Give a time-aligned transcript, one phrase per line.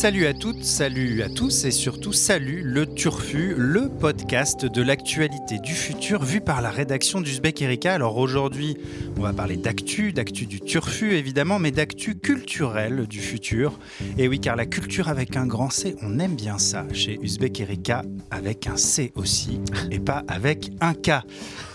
[0.00, 5.58] Salut à toutes, salut à tous et surtout salut le Turfu, le podcast de l'actualité
[5.58, 7.92] du futur vu par la rédaction d'Uzbek Erika.
[7.92, 8.78] Alors aujourd'hui,
[9.18, 13.78] on va parler d'actu, d'actu du Turfu évidemment, mais d'actu culturelle du futur.
[14.16, 17.60] Et oui, car la culture avec un grand C, on aime bien ça chez Uzbek
[17.60, 21.10] Erika avec un C aussi et pas avec un K.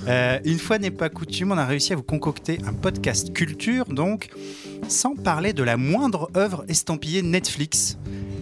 [0.07, 3.85] Euh, une fois n'est pas coutume, on a réussi à vous concocter un podcast culture
[3.85, 4.29] donc
[4.87, 7.97] sans parler de la moindre œuvre estampillée Netflix.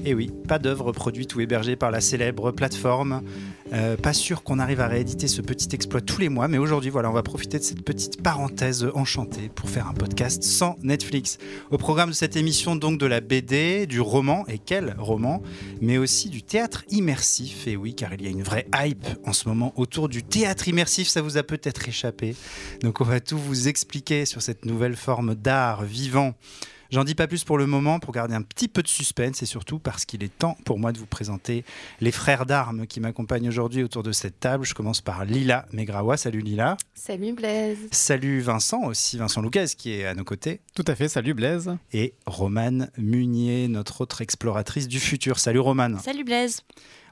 [0.05, 3.21] Et oui, pas d'œuvre produite ou hébergée par la célèbre plateforme.
[3.73, 6.91] Euh, pas sûr qu'on arrive à rééditer ce petit exploit tous les mois, mais aujourd'hui,
[6.91, 11.39] voilà, on va profiter de cette petite parenthèse enchantée pour faire un podcast sans Netflix.
[11.71, 15.41] Au programme de cette émission, donc de la BD, du roman, et quel roman,
[15.81, 17.67] mais aussi du théâtre immersif.
[17.67, 20.67] Et oui, car il y a une vraie hype en ce moment autour du théâtre
[20.67, 22.35] immersif, ça vous a peut-être échappé.
[22.81, 26.35] Donc on va tout vous expliquer sur cette nouvelle forme d'art vivant.
[26.93, 29.47] J'en dis pas plus pour le moment pour garder un petit peu de suspense et
[29.47, 31.65] surtout parce qu'il est temps pour moi de vous présenter
[32.01, 34.63] les frères d'armes qui m'accompagnent aujourd'hui autour de cette table.
[34.63, 36.17] Je commence par Lila Megrawa.
[36.17, 36.77] Salut Lila.
[36.93, 37.79] Salut Blaise.
[37.89, 40.61] Salut Vincent aussi, Vincent Lucas qui est à nos côtés.
[40.75, 41.75] Tout à fait, salut Blaise.
[41.93, 45.39] Et Romane Munier, notre autre exploratrice du futur.
[45.39, 45.97] Salut Romane.
[45.97, 46.61] Salut Blaise.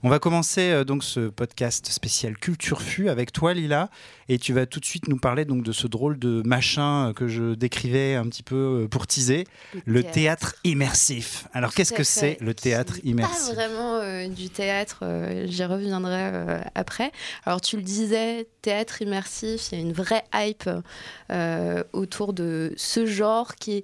[0.03, 3.91] On va commencer euh, donc ce podcast spécial Culture Fu avec toi Lila
[4.29, 7.13] et tu vas tout de suite nous parler donc de ce drôle de machin euh,
[7.13, 9.45] que je décrivais un petit peu euh, pour teaser,
[9.85, 10.55] le, théâtre.
[10.63, 11.47] immersif.
[11.53, 15.03] Alors qu'est-ce que c'est le théâtre immersif Pas vraiment du théâtre,
[15.45, 17.11] j'y reviendrai après.
[17.45, 20.67] Alors tu le disais, théâtre immersif, il y a une vraie hype
[21.93, 23.83] autour de ce genre qui est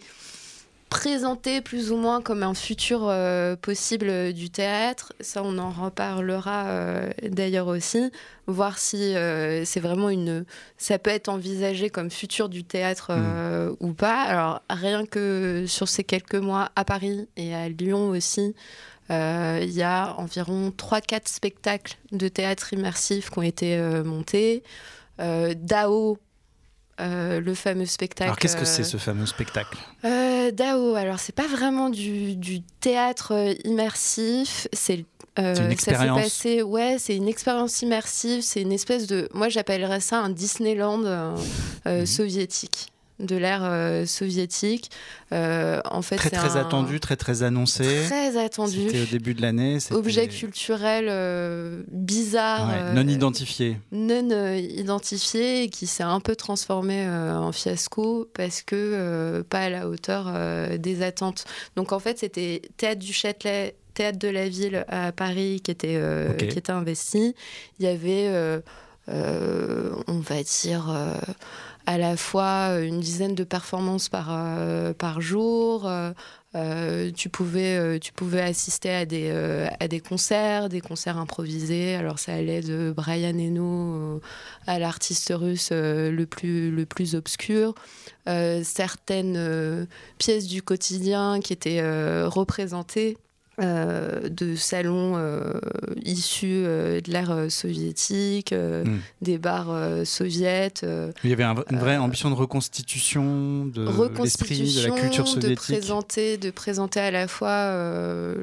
[0.90, 5.14] présenté plus ou moins comme un futur euh, possible du théâtre.
[5.20, 8.12] Ça, on en reparlera euh, d'ailleurs aussi,
[8.48, 10.46] voir si euh, c'est vraiment une.
[10.78, 13.76] Ça peut être envisagé comme futur du théâtre mm.
[13.80, 14.22] ou pas.
[14.24, 18.56] Alors, rien que sur ces quelques mois à Paris et à Lyon aussi,
[19.10, 24.64] il y a environ 3-4 spectacles de théâtre immersif qui ont été montés.
[25.20, 26.18] DAO,
[27.00, 28.24] euh, le fameux spectacle.
[28.24, 29.78] Alors qu'est-ce que c'est ce fameux spectacle?
[30.06, 35.06] euh, DAO, alors c'est pas vraiment du, du théâtre euh, immersif, c'est
[35.38, 36.44] une expérience.
[36.66, 38.42] ouais, c'est une expérience immersive.
[38.42, 41.38] C'est une espèce de, moi j'appellerais ça un Disneyland
[41.86, 42.06] mhm.
[42.08, 42.88] soviétique
[43.20, 44.92] de l'ère euh, soviétique.
[45.32, 48.04] Euh, en fait, très très attendu, très très annoncé.
[48.06, 48.88] Très attendu.
[48.88, 49.80] C'était au début de l'année.
[49.92, 52.94] Objet culturel euh, bizarre.
[52.94, 53.78] non identifié.
[53.92, 59.88] Non identifié et qui s'est un peu transformé en fiasco parce que pas à la
[59.90, 60.32] hauteur
[60.78, 61.46] des attentes.
[61.76, 66.00] Donc en fait, c'était Théâtre du Châtelet, Théâtre de la Ville à Paris qui était,
[66.38, 67.36] qui était investi.
[67.80, 68.62] Il y avait,
[69.08, 70.96] on va dire
[71.88, 75.90] à la fois euh, une dizaine de performances par, euh, par jour.
[76.56, 79.30] Euh, tu, pouvais, assister à des,
[79.80, 81.96] à des concerts, des concerts improvisés.
[81.96, 84.20] Alors ça allait de Brian Eno
[84.66, 87.76] à l'artiste russe le, plus, le plus obscur.
[88.26, 89.88] certaines
[90.18, 91.84] pièces du quotidien qui étaient
[92.26, 93.18] représentées
[93.60, 95.60] euh, de salons euh,
[96.06, 98.98] issus euh, de l'ère soviétique, hmm.
[99.24, 99.76] des bars
[100.06, 100.86] soviètes.
[101.24, 103.88] Il y avait une vraie ambition de reconstitution de
[104.22, 105.72] l'esprit, de la culture soviétique.
[105.72, 107.72] De présenter, de présenter à la fois,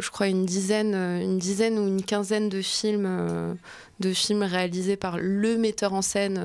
[0.01, 3.57] je crois, une dizaine, une dizaine ou une quinzaine de films.
[4.01, 6.43] de films réalisés par le metteur en scène,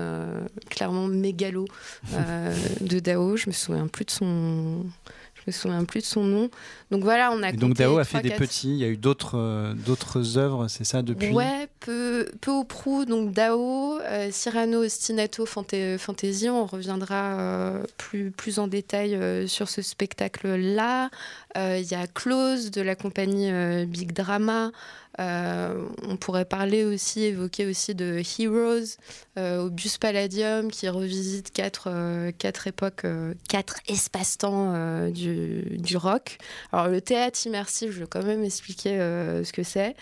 [0.69, 1.65] clairement mégalo,
[2.81, 3.35] de Dao.
[3.35, 4.85] Je me souviens plus de son,
[5.49, 6.49] me souviens plus de son nom.
[6.91, 7.51] Donc voilà, on a.
[7.51, 8.69] donc Dao a fait des petits.
[8.69, 11.31] Il y a eu d'autres euh, d'autres œuvres, c'est ça depuis?
[11.31, 13.05] Ouais, peu peu au prou.
[13.05, 16.49] Donc Dao, euh, Cyrano Ostinato Fantasy.
[16.49, 21.09] On reviendra euh, plus plus en détail sur ce spectacle là.
[21.55, 23.51] Il y a Close de la compagnie
[23.85, 24.71] Big Drama.
[25.19, 28.95] Euh, on pourrait parler aussi, évoquer aussi de Heroes
[29.37, 33.05] euh, au Bus Palladium qui revisite quatre, euh, quatre époques,
[33.47, 36.37] quatre espaces-temps du, du, rock.
[36.71, 39.95] Alors le théâtre immersif, je vais quand même expliquer ce que c'est.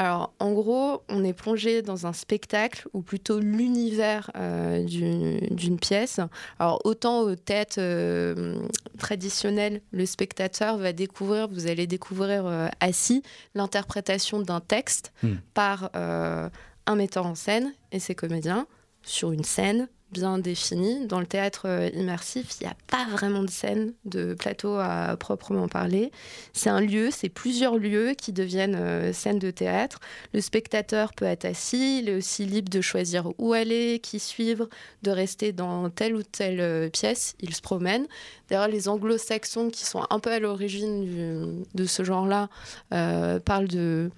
[0.00, 6.20] Alors, en gros, on est plongé dans un spectacle, ou plutôt l'univers euh, d'une pièce.
[6.58, 8.66] Alors, autant aux têtes euh,
[8.96, 13.22] traditionnelles, le spectateur va découvrir, vous allez découvrir euh, assis,
[13.54, 15.34] l'interprétation d'un texte Hmm.
[15.52, 18.66] par un metteur en scène et ses comédiens
[19.02, 21.06] sur une scène bien définie.
[21.06, 25.16] Dans le théâtre euh, immersif, il n'y a pas vraiment de scène, de plateau à
[25.18, 26.10] proprement parler.
[26.52, 30.00] C'est un lieu, c'est plusieurs lieux qui deviennent euh, scènes de théâtre.
[30.32, 34.68] Le spectateur peut être assis, il est aussi libre de choisir où aller, qui suivre,
[35.02, 37.34] de rester dans telle ou telle euh, pièce.
[37.40, 38.06] Il se promène.
[38.48, 42.48] D'ailleurs, les anglo-saxons qui sont un peu à l'origine de ce genre-là
[42.92, 44.10] euh, parlent de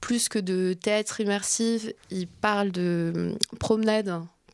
[0.00, 4.08] plus que de théâtre immersif, ils parlent de hum, promenade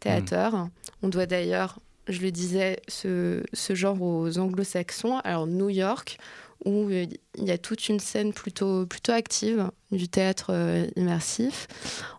[0.06, 0.68] théâtre.
[1.02, 5.18] On doit d'ailleurs, je le disais, ce, ce genre aux anglo-saxons.
[5.24, 6.18] Alors New York,
[6.64, 7.06] où euh,
[7.36, 11.68] il y a toute une scène plutôt, plutôt active du théâtre euh, immersif.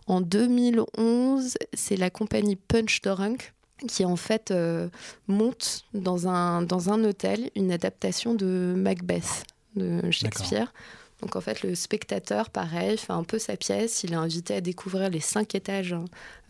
[0.06, 3.52] En 2011, c'est la compagnie Punch Drunk
[3.86, 4.88] qui en fait euh,
[5.28, 9.44] monte dans un, dans un hôtel une adaptation de Macbeth
[9.76, 10.72] de Shakespeare.
[11.20, 14.04] Donc en fait, le spectateur, pareil, fait un peu sa pièce.
[14.04, 15.96] Il est invité à découvrir les cinq étages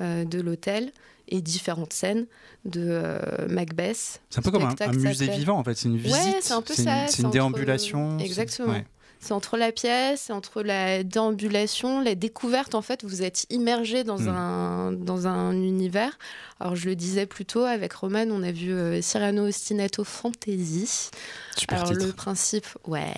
[0.00, 0.92] euh, de l'hôtel
[1.28, 2.26] et différentes scènes
[2.64, 4.20] de euh, Macbeth.
[4.30, 6.12] C'est un peu comme un, un musée vivant en fait, c'est une visite.
[6.12, 8.18] Ouais, c'est un peu une- ça, C'est c'est une déambulation.
[8.18, 8.72] Exactement.
[8.72, 8.86] ouais.
[9.20, 12.74] C'est entre la pièce, c'est entre la déambulation, la découverte.
[12.76, 14.28] En fait, vous êtes immergé dans, Mm.
[14.28, 16.16] un, dans un univers.
[16.60, 21.10] Alors, je le disais plus tôt, avec Roman, on a vu euh, Cyrano Ostinato Fantasy.
[21.56, 22.06] Super Alors, titre.
[22.06, 23.12] le principe, ouais,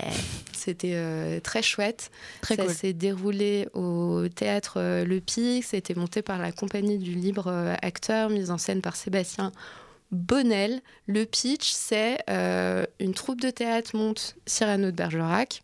[0.54, 2.10] c'était euh, très chouette.
[2.40, 2.74] Très ça cool.
[2.74, 5.64] s'est déroulé au théâtre euh, Le Pic.
[5.64, 8.96] Ça a été monté par la compagnie du libre euh, acteur, mise en scène par
[8.96, 9.52] Sébastien
[10.12, 10.80] Bonnel.
[11.06, 15.62] Le pitch, c'est euh, une troupe de théâtre monte Cyrano de Bergerac.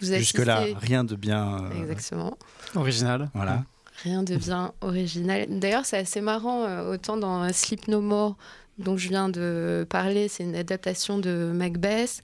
[0.00, 1.64] Vous Jusque-là, rien de bien.
[1.72, 2.36] euh, Exactement.
[2.74, 3.30] Original.
[3.34, 3.64] Voilà.
[4.04, 5.46] Rien de bien original.
[5.58, 8.36] D'ailleurs, c'est assez marrant, euh, autant dans Sleep No More,
[8.78, 12.22] dont je viens de parler, c'est une adaptation de Macbeth.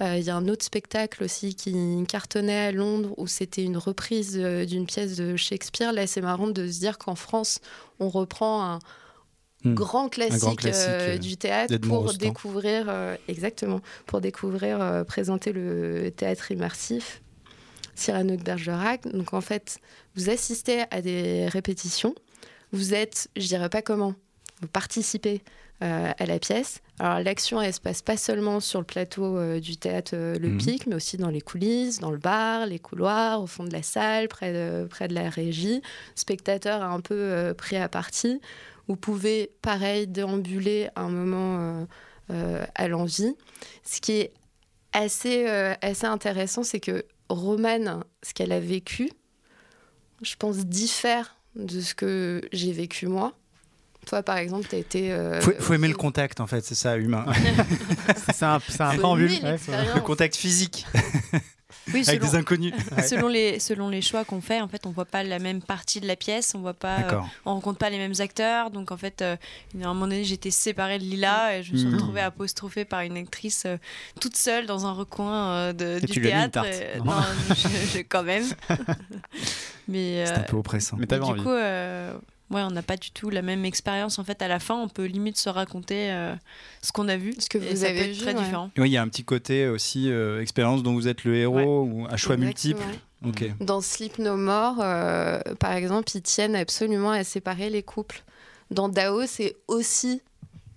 [0.00, 1.74] Euh, Il y a un autre spectacle aussi qui
[2.08, 5.92] cartonnait à Londres, où c'était une reprise d'une pièce de Shakespeare.
[5.92, 7.58] Là, c'est marrant de se dire qu'en France,
[7.98, 8.78] on reprend un
[9.64, 9.74] Hmm.
[9.74, 12.18] grand classique, grand classique, euh, euh, du théâtre pour Rostand.
[12.18, 17.22] découvrir, euh, exactement, pour découvrir, euh, présenter le théâtre immersif.
[17.94, 19.08] Cyrano de Bergerac.
[19.08, 19.78] Donc en fait,
[20.14, 22.14] vous assistez à des répétitions.
[22.72, 24.14] Vous êtes, je dirais pas comment,
[24.60, 25.42] vous participez
[25.82, 26.80] euh, à la pièce.
[26.98, 30.48] Alors l'action, elle se passe pas seulement sur le plateau euh, du théâtre euh, Le
[30.48, 30.56] Mhm.
[30.56, 33.82] Pic, mais aussi dans les coulisses, dans le bar, les couloirs, au fond de la
[33.82, 35.82] salle, près de, près de la régie.
[36.14, 38.40] Spectateur un peu pris à partie.
[38.88, 41.86] Vous pouvez, pareil, déambuler un moment
[42.30, 43.34] à l'envie.
[43.84, 44.32] Ce qui est
[44.94, 45.46] assez,
[45.82, 49.10] assez intéressant, c'est que Romane, ce qu'elle a vécu,
[50.22, 53.34] je pense, diffère de ce que j'ai vécu moi.
[54.06, 55.12] Toi, par exemple, tu as été.
[55.12, 57.26] euh, Faut, faut aimer le contact en fait, c'est ça, humain.
[58.32, 59.16] C'est un, c'est un ouais,
[59.94, 60.86] le contact physique
[61.94, 62.72] Oui, avec selon, des inconnus.
[63.08, 66.00] selon les, selon les choix qu'on fait, en fait, on voit pas la même partie
[66.00, 68.70] de la pièce, on voit pas, euh, on rencontre pas les mêmes acteurs.
[68.70, 69.36] Donc, en fait, euh,
[69.74, 71.94] à un moment donné, j'étais séparée de Lila et je me suis Mhm.
[71.94, 73.76] retrouvée apostrophée par une actrice euh,
[74.20, 76.68] toute seule dans un recoin euh, de, Et du tu lui as mis une théâtre.
[76.70, 78.44] tarte, et- non non, je- je- quand même.
[79.88, 80.96] Mais C'est euh, un peu oppressant.
[80.98, 81.42] Mais t'avais du envie.
[81.42, 82.16] coup, euh,
[82.50, 84.18] ouais, on n'a pas du tout la même expérience.
[84.18, 86.34] En fait, à la fin, on peut limite se raconter euh,
[86.82, 87.34] ce qu'on a vu.
[87.38, 88.42] Ce que et vous ça avez peut être vu, très ouais.
[88.42, 88.70] différent.
[88.78, 91.82] Oui, il y a un petit côté aussi euh, expérience dont vous êtes le héros
[91.82, 92.78] ou à choix Exactement.
[92.78, 93.00] multiples.
[93.24, 93.50] Ok.
[93.60, 98.22] Dans Sleep No More, euh, par exemple, ils tiennent absolument à séparer les couples.
[98.70, 100.20] Dans Dao, c'est aussi,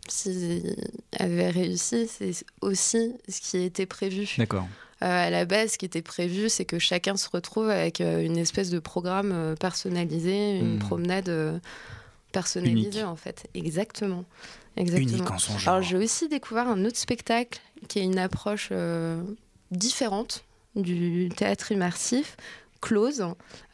[0.08, 0.76] s'ils
[1.20, 4.28] avaient réussi, c'est aussi ce qui était prévu.
[4.38, 4.68] D'accord.
[5.02, 8.22] Euh, à la base, ce qui était prévu, c'est que chacun se retrouve avec euh,
[8.24, 10.80] une espèce de programme euh, personnalisé, une Hmm.
[10.80, 11.62] promenade
[12.32, 13.04] personnalisée, Unique.
[13.06, 13.48] en fait.
[13.54, 14.26] Exactement.
[14.78, 15.10] Exactement.
[15.18, 15.74] Unique en son genre.
[15.76, 19.22] Alors, j'ai aussi découvert un autre spectacle qui est une approche euh,
[19.72, 20.44] différente
[20.76, 22.38] du théâtre immersif.
[22.82, 23.26] Close.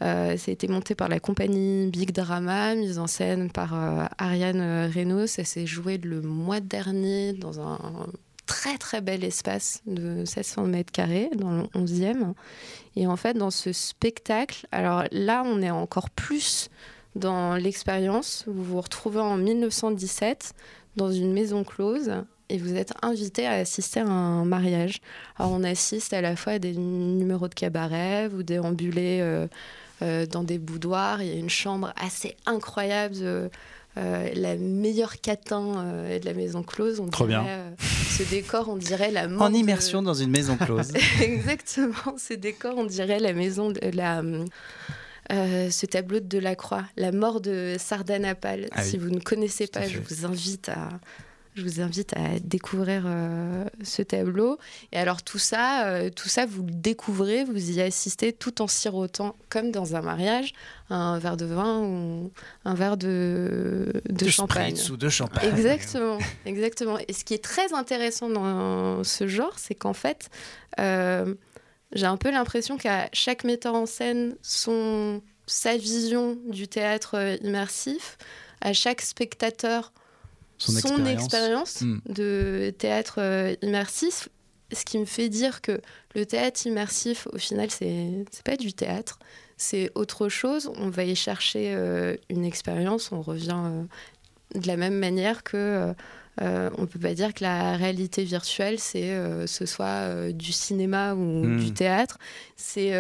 [0.02, 4.06] Euh, ça a été monté par la compagnie Big Drama, mise en scène par euh,
[4.18, 5.28] Ariane Reynaud.
[5.28, 8.08] Ça s'est joué le mois dernier dans un
[8.46, 12.34] très très bel espace de 700 mètres carrés dans le 11e.
[12.96, 16.70] Et en fait, dans ce spectacle, alors là, on est encore plus
[17.16, 18.44] dans l'expérience.
[18.48, 20.54] Vous vous retrouvez en 1917
[20.96, 22.12] dans une maison close
[22.50, 25.02] et vous êtes invité à assister à un mariage.
[25.38, 29.48] Alors on assiste à la fois à des numéros de cabaret, vous déambulez euh,
[30.02, 33.50] euh, dans des boudoirs, il y a une chambre assez incroyable de,
[33.98, 37.00] euh, la meilleure catin euh, de la maison close.
[37.00, 37.48] On Trop dirait, bien.
[37.50, 40.92] euh, ce décor, on dirait la mort En de- immersion dans une maison close.
[41.22, 44.22] Exactement, ce décor, on dirait la maison de la.
[45.32, 48.68] euh, ce tableau de Delacroix, La mort de Sardanapale.
[48.72, 48.90] Ah oui.
[48.90, 50.90] si vous ne connaissez pas, je vous invite à.
[51.56, 54.60] Je vous invite à découvrir euh, ce tableau.
[54.92, 58.68] Et alors tout ça, euh, tout ça, vous le découvrez, vous y assistez tout en
[58.68, 60.52] sirotant, comme dans un mariage,
[60.90, 62.32] un verre de vin ou
[62.66, 64.76] un verre de, de, De champagne.
[64.92, 65.48] ou de champagne.
[65.48, 66.98] Exactement, exactement.
[67.08, 70.30] Et ce qui est très intéressant dans ce genre, c'est qu'en fait,
[70.82, 71.36] euh,
[71.94, 78.18] j'ai un peu l'impression qu'à chaque metteur en scène, son, sa vision du théâtre immersif,
[78.60, 79.94] à chaque spectateur,
[80.58, 81.24] Son son, expérience.
[81.24, 81.98] expérience Mm.
[82.10, 84.30] de théâtre euh, immersif.
[84.72, 85.80] Ce qui me fait dire que
[86.16, 89.20] le théâtre immersif, au final, c'est pas du théâtre,
[89.58, 90.72] c'est autre chose.
[90.78, 93.84] On va y chercher euh, une expérience, on revient euh,
[94.60, 95.94] de la même manière que
[96.42, 99.16] euh, on peut pas dire que la réalité virtuelle, c'est
[99.48, 101.60] ce soit du cinéma ou Mm.
[101.60, 102.18] du théâtre,
[102.58, 102.94] c'est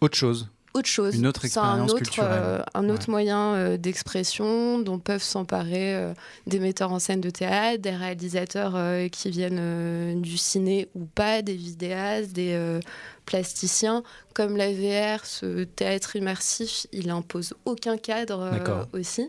[0.00, 0.48] Autre chose.
[0.74, 1.14] Autre chose.
[1.16, 2.30] Une autre C'est un expérience autre, culturelle.
[2.32, 3.12] euh, un autre Ouais.
[3.12, 6.14] moyen euh, d'expression dont peuvent s'emparer euh,
[6.46, 8.74] des metteurs en scène de théâtre, des réalisateurs
[9.10, 12.80] qui viennent du ciné ou pas, des vidéastes, des
[13.26, 14.02] plasticiens.
[14.34, 19.28] Comme la VR, ce théâtre immersif, il impose aucun cadre aussi.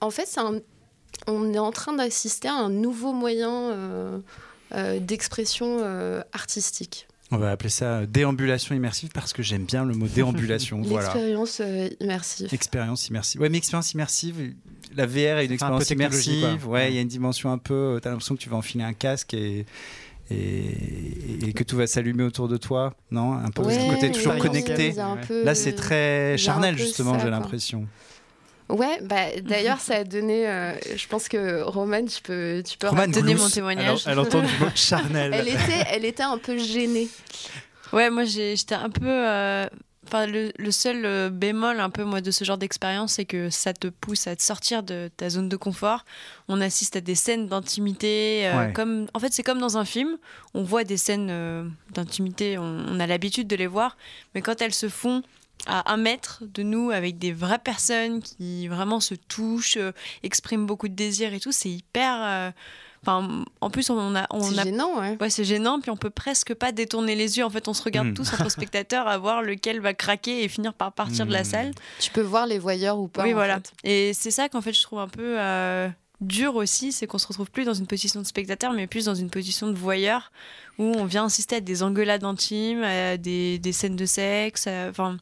[0.00, 0.60] En fait, un-
[1.26, 4.20] on est en train d'assister à un nouveau moyen
[5.00, 5.78] d'expression
[6.32, 7.06] artistique.
[7.30, 10.80] On va appeler ça déambulation immersive parce que j'aime bien le mot déambulation.
[10.84, 11.08] voilà.
[11.12, 12.48] L'expérience euh, immersive.
[12.54, 13.40] Expérience immersive.
[13.40, 14.54] Ouais, mais expérience immersive,
[14.96, 16.62] la VR est une un expérience immersive.
[16.64, 16.72] quoi.
[16.72, 17.98] Ouais, il y a une dimension un peu.
[18.02, 19.66] T'as l'impression que tu vas enfiler un casque et.
[20.30, 23.32] Et, et que tout va s'allumer autour de toi, non?
[23.32, 24.94] Un peu Ouais, ce côté toujours connecté.
[25.26, 27.86] peu- Là, c'est très charnel, justement, j'ai l'impression.
[28.68, 30.48] Ouais, bah, d'ailleurs, ça a donné.
[30.48, 34.02] euh, je pense que Romane, tu peux, tu peux donner mon témoignage.
[34.06, 35.32] Elle, elle entend du mot charnel.
[35.34, 37.08] Elle était, elle était un peu gênée.
[37.92, 39.06] Ouais, moi j'ai- j'étais un peu.
[39.08, 39.66] euh,
[40.10, 43.50] Enfin, le, le seul euh, bémol un peu moi de ce genre d'expérience, c'est que
[43.50, 46.06] ça te pousse à te sortir de ta zone de confort.
[46.48, 48.72] On assiste à des scènes d'intimité, euh, Ouais.
[48.72, 50.16] comme en fait c'est comme dans un film.
[50.54, 53.98] On voit des scènes euh, d'intimité, on, on a l'habitude de les voir,
[54.34, 55.22] mais quand elles se font
[55.66, 60.66] à un mètre de nous avec des vraies personnes qui vraiment se touchent, euh, expriment
[60.66, 62.16] beaucoup de désir et tout, c'est hyper.
[62.22, 62.50] euh,
[63.02, 65.16] Enfin, en plus on a on C'est a gênant, ouais.
[65.20, 67.44] Ouais, c'est gênant, puis on peut presque pas détourner les yeux.
[67.44, 68.14] En fait, on se regarde Mm.
[68.14, 71.44] tous entre spectateurs à voir lequel va craquer et finir par partir de la Mm.
[71.44, 71.70] salle.
[72.00, 73.22] Tu peux voir les voyeurs ou pas.
[73.22, 73.60] oui, voilà.
[73.60, 73.72] fait.
[74.08, 75.88] Et c'est ça qu'en fait, je trouve un peu euh,
[76.20, 79.14] dur aussi, c'est qu'on se retrouve plus dans une position de spectateur, mais plus dans
[79.14, 80.32] une position de voyeur,
[80.78, 84.66] où on vient assister à des engueulades intimes, à des, des scènes de sexe.
[84.90, 85.18] Enfin,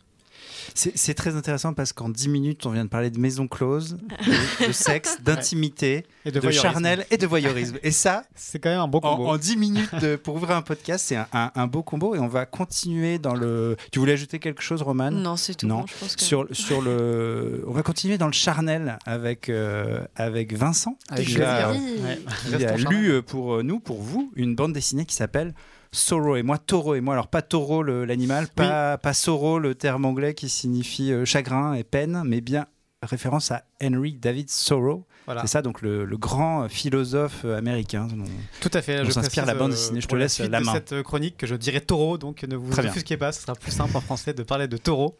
[0.74, 3.96] C'est très intéressant parce qu'en 10 minutes, on vient de parler de maison close,
[4.60, 7.78] de, de sexe, d'intimité, Et de, charnel et de voyeurisme.
[7.82, 9.28] Et ça, C'est quand même un bon en, combo.
[9.30, 12.14] en 10 minutes de- pour ouvrir un podcast, c'est un, un- un beau combo.
[12.14, 13.76] Et on va continuer dans le.
[13.92, 15.10] Tu voulais ajouter quelque chose, Roman?
[15.10, 15.66] Non, c'est tout.
[15.66, 15.80] Non.
[15.80, 16.22] bon, je pense que...
[16.22, 17.64] sur, sur le.
[17.66, 20.96] On va continuer dans le charnel avec, euh, avec Vincent.
[21.10, 21.70] Avec qui a-.
[21.72, 22.20] Ouais.
[22.58, 25.54] qui a lu euh, pour euh, nous, pour vous, une bande dessinée qui s'appelle
[25.96, 27.14] Sorrow et moi, taureau et moi.
[27.14, 31.84] Alors, pas taureau l'animal, pas, pas sorrow le terme anglais qui signifie euh, chagrin et
[31.84, 32.66] peine, mais bien
[33.02, 35.06] référence à Henry David Thoreau.
[35.26, 35.40] Voilà.
[35.42, 38.06] C'est ça, donc le, le grand philosophe américain.
[38.06, 38.24] dont-
[38.60, 39.04] Tout à fait.
[39.04, 40.00] Je s'inspire la bande euh, dessinée.
[40.00, 42.72] Je te laisse la de cette euh, chronique que je dirais taureau, donc ne vous
[42.90, 45.18] offusquez pas, ce sera plus simple en français de parler de taureau.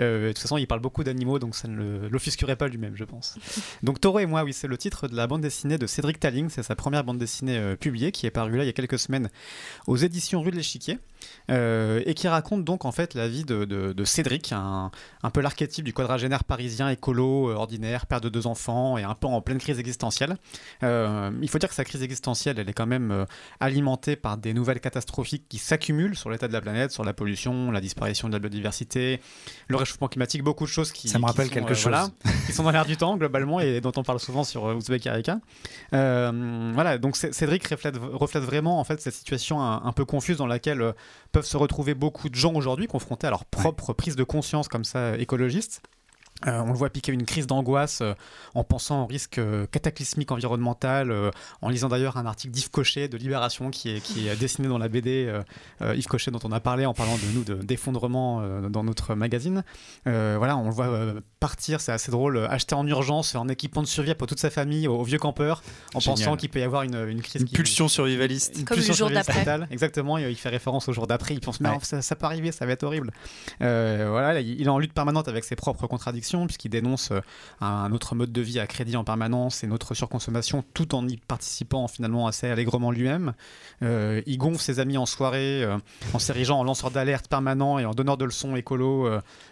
[0.00, 3.04] Euh, de toute façon, il parle beaucoup d'animaux, donc ça ne l'offusquerait pas lui-même, je
[3.04, 3.36] pense.
[3.82, 6.48] Donc Taureau et moi, oui, c'est le titre de la bande dessinée de Cédric Talling.
[6.50, 8.98] C'est sa première bande dessinée euh, publiée qui est parue là il y a quelques
[8.98, 9.30] semaines
[9.86, 10.98] aux éditions Rue de l'Échiquier.
[11.50, 14.90] Euh, et qui raconte donc en fait la vie de, de- de Cédric, un,
[15.22, 19.14] un peu l'archétype du quadragénaire parisien écolo, euh, ordinaire, père de deux enfants et un
[19.14, 20.36] peu en pleine crise existentielle.
[20.82, 23.26] Euh, il faut dire que sa crise existentielle, elle est quand même
[23.60, 27.70] alimentée par des nouvelles catastrophiques qui s'accumulent sur l'état de la planète, sur la pollution,
[27.70, 29.20] la disparition de la biodiversité,
[29.68, 31.92] le réchauffement climatique, beaucoup de choses qui, Ça me qui rappelle sont, quelque chose.
[31.92, 32.08] voilà,
[32.46, 35.38] qui sont dans l'air du temps globalement et dont on parle souvent sur Ouzbek Erika.
[35.92, 40.46] Voilà, donc Cédric reflète, reflète vraiment en fait cette situation un, un peu confuse dans
[40.46, 40.94] laquelle
[41.32, 44.84] peuvent se retrouver beaucoup de gens aujourd'hui confrontés à leur propre prise de conscience comme
[44.84, 45.82] ça écologiste.
[46.46, 48.12] Euh, on le voit piquer une crise d'angoisse euh,
[48.54, 51.30] en pensant au risque euh, cataclysmique environnemental, euh,
[51.62, 54.76] en lisant d'ailleurs un article d'Yves Cochet de Libération qui est, qui est dessiné dans
[54.76, 55.42] la BD, euh,
[55.80, 58.82] euh, Yves Cochet dont on a parlé en parlant de nous de- d'effondrement euh, dans
[58.82, 59.62] notre magazine.
[60.08, 63.82] Euh, voilà, on le voit euh, partir, c'est assez drôle, acheter en urgence un équipement
[63.82, 65.62] de survie pour toute sa famille au, vieux campeur,
[65.94, 67.42] en pensant qu'il peut y avoir une, une crise.
[67.42, 68.64] Une pulsion survivaliste.
[68.64, 69.44] Comme le jour d'après.
[69.70, 71.34] Exactement, il fait référence au jour d'après.
[71.34, 73.12] Il pense, mais ça, ça, peut arriver, ça va être horrible.
[73.60, 77.12] voilà, il est en lutte permanente avec ses propres contradictions, puisqu'il dénonce
[77.60, 81.16] un autre mode de vie à crédit en permanence et notre surconsommation, tout en y
[81.16, 83.32] participant finalement assez allègrement lui-même.
[83.82, 85.66] il gonfle ses amis en soirée
[86.12, 89.08] en s'érigeant en lanceur d'alerte permanent et en donneur de leçons écolo.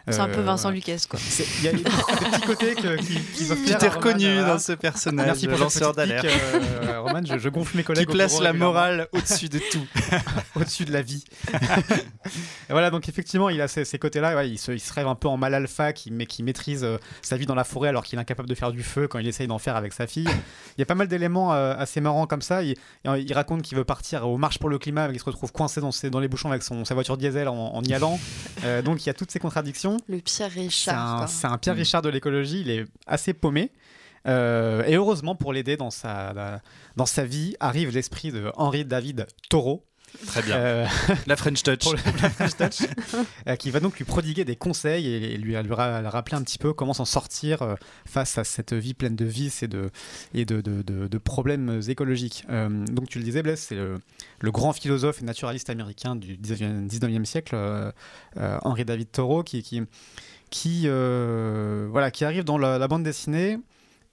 [0.09, 1.19] c'est un peu Vincent Lucas, quoi.
[1.59, 5.49] Il y a des petits côtés qui, qui Tu t'es reconnu dans ce personnage, Merci
[5.49, 6.27] pour lanceur d'alerte.
[6.27, 8.07] Euh, Roman, je, gonfle mes collègues.
[8.07, 9.87] Qui place la morale au-dessus de tout.
[10.57, 11.25] au-dessus de la vie.
[12.71, 14.45] voilà, donc effectivement, il a ces, côtés-là.
[14.45, 16.99] il, se, il, se, rêve un peu en mal alpha, qui, mais qui maîtrise euh,
[17.23, 19.27] sa vie dans la forêt alors qu'il est incapable de faire du feu quand il
[19.29, 20.29] essaye d'en faire avec sa fille.
[20.77, 22.63] Il y a pas mal d'éléments euh, assez marrants comme ça.
[22.63, 25.53] Il, il raconte qu'il veut partir aux marches pour le climat, mais il se retrouve
[25.53, 28.19] coincé dans, ses, dans les bouchons avec son, sa voiture diesel en, en y allant.
[28.85, 29.97] donc il y a toutes ces contradictions.
[30.09, 31.29] Le Pierre Richard.
[31.29, 32.61] C'est un, Pierre Richard de l'écologie.
[32.61, 33.73] Il est assez paumé.
[34.29, 36.61] Euh, et heureusement pour l'aider dans sa,
[36.97, 39.85] dans sa vie, arrive l'esprit de Henri David Taureau.
[40.27, 40.57] Très bien.
[40.57, 40.87] Euh,
[41.27, 41.85] la French Touch.
[42.23, 42.89] la French Touch
[43.49, 46.73] euh, qui va donc lui prodiguer des conseils et, lui, lui rappeler un petit peu
[46.73, 47.77] comment s'en sortir
[48.07, 49.91] face à cette vie pleine de vices et de,
[50.35, 52.45] et de, de, de, problèmes écologiques.
[52.49, 53.99] donc tu le disais, Blaise, c'est le,
[54.41, 57.57] le, grand philosophe et naturaliste américain du 19e, siècle,
[58.37, 59.83] Henri David Thoreau, qui, qui,
[60.51, 63.59] qui, voilà, qui arrive dans la, la bande dessinée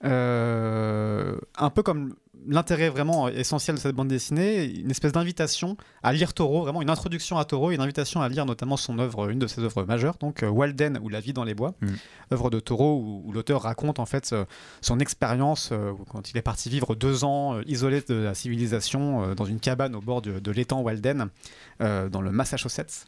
[0.04, 2.14] euh, un peu comme
[2.46, 6.90] l'intérêt vraiment essentiel de cette bande dessinée, une espèce d'invitation à lire Taureau, vraiment une
[6.90, 10.16] introduction à Taureau, une invitation à lire notamment son œuvre, une de ses œuvres majeures,
[10.18, 11.88] donc euh, Walden ou La vie dans les bois, mm.
[12.32, 14.44] œuvre de Taureau où, l'auteur raconte en fait euh,
[14.80, 19.44] son expérience euh, quand il est parti vivre deux ans isolé de la civilisation dans
[19.44, 21.28] une cabane au bord de, l'étang Walden,
[21.78, 23.06] dans le Massachusetts,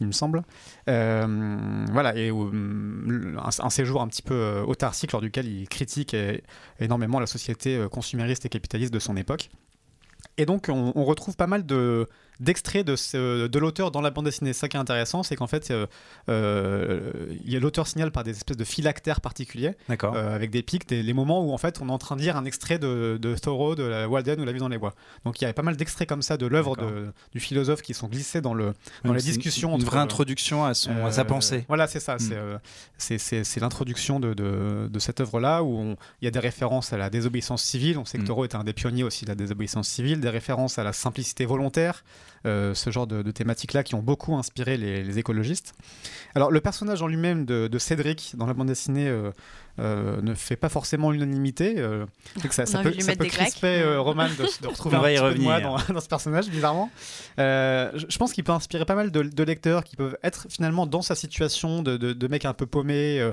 [0.00, 0.42] il me semble.
[0.86, 6.16] voilà, et mm, un, séjour un petit peu autarcique lors duquel il critique
[6.80, 9.50] énormément la société consumériste et capitaliste de son époque.
[10.38, 12.08] Et donc, on, retrouve pas mal de,
[12.42, 14.52] d'extraits de, de l'auteur dans la bande dessinée.
[14.52, 15.86] Ça qui est intéressant, c'est qu'en fait, euh,
[16.28, 17.12] euh,
[17.46, 21.44] l'auteur signale par des espèces de phylactères particuliers, euh, avec des pics, des, les moments
[21.44, 23.84] où en fait on est en train de lire un extrait de, de Thoreau, de
[23.84, 24.94] la Walden ou La vie dans les bois.
[25.24, 26.76] Donc il y avait pas mal d'extraits comme ça de l'œuvre
[27.32, 29.76] du philosophe qui sont glissés dans, le, dans les discussions.
[29.76, 31.64] Une, vraie introduction à, son, à sa pensée.
[31.68, 32.16] Voilà, c'est ça.
[32.16, 32.58] Hmm.
[32.98, 37.62] C'est l'introduction de, de, cette œuvre-là où il y a des références à la désobéissance
[37.62, 37.98] civile.
[37.98, 38.26] On sait que hmm.
[38.26, 41.44] Thoreau est un des pionniers aussi de la désobéissance civile, des références à la simplicité
[41.44, 42.02] volontaire.
[42.44, 45.74] Euh, ce genre de, thématiques-là qui ont beaucoup inspiré les, écologistes.
[46.34, 49.08] Alors le personnage en lui-même de, Cédric dans la bande dessinée
[49.78, 51.74] euh, euh, ne fait pas forcément l'unanimité.
[51.78, 52.06] Euh,
[52.50, 55.60] ça, ça, peut, ça peut crisper euh, Roman de, retrouver un petit peu de moi
[55.60, 56.90] dans, dans, ce personnage, bizarrement.
[57.38, 61.14] je pense qu'il peut inspirer pas mal de, lecteurs qui peuvent être finalement dans sa
[61.14, 63.30] situation de, de, mec un peu paumé,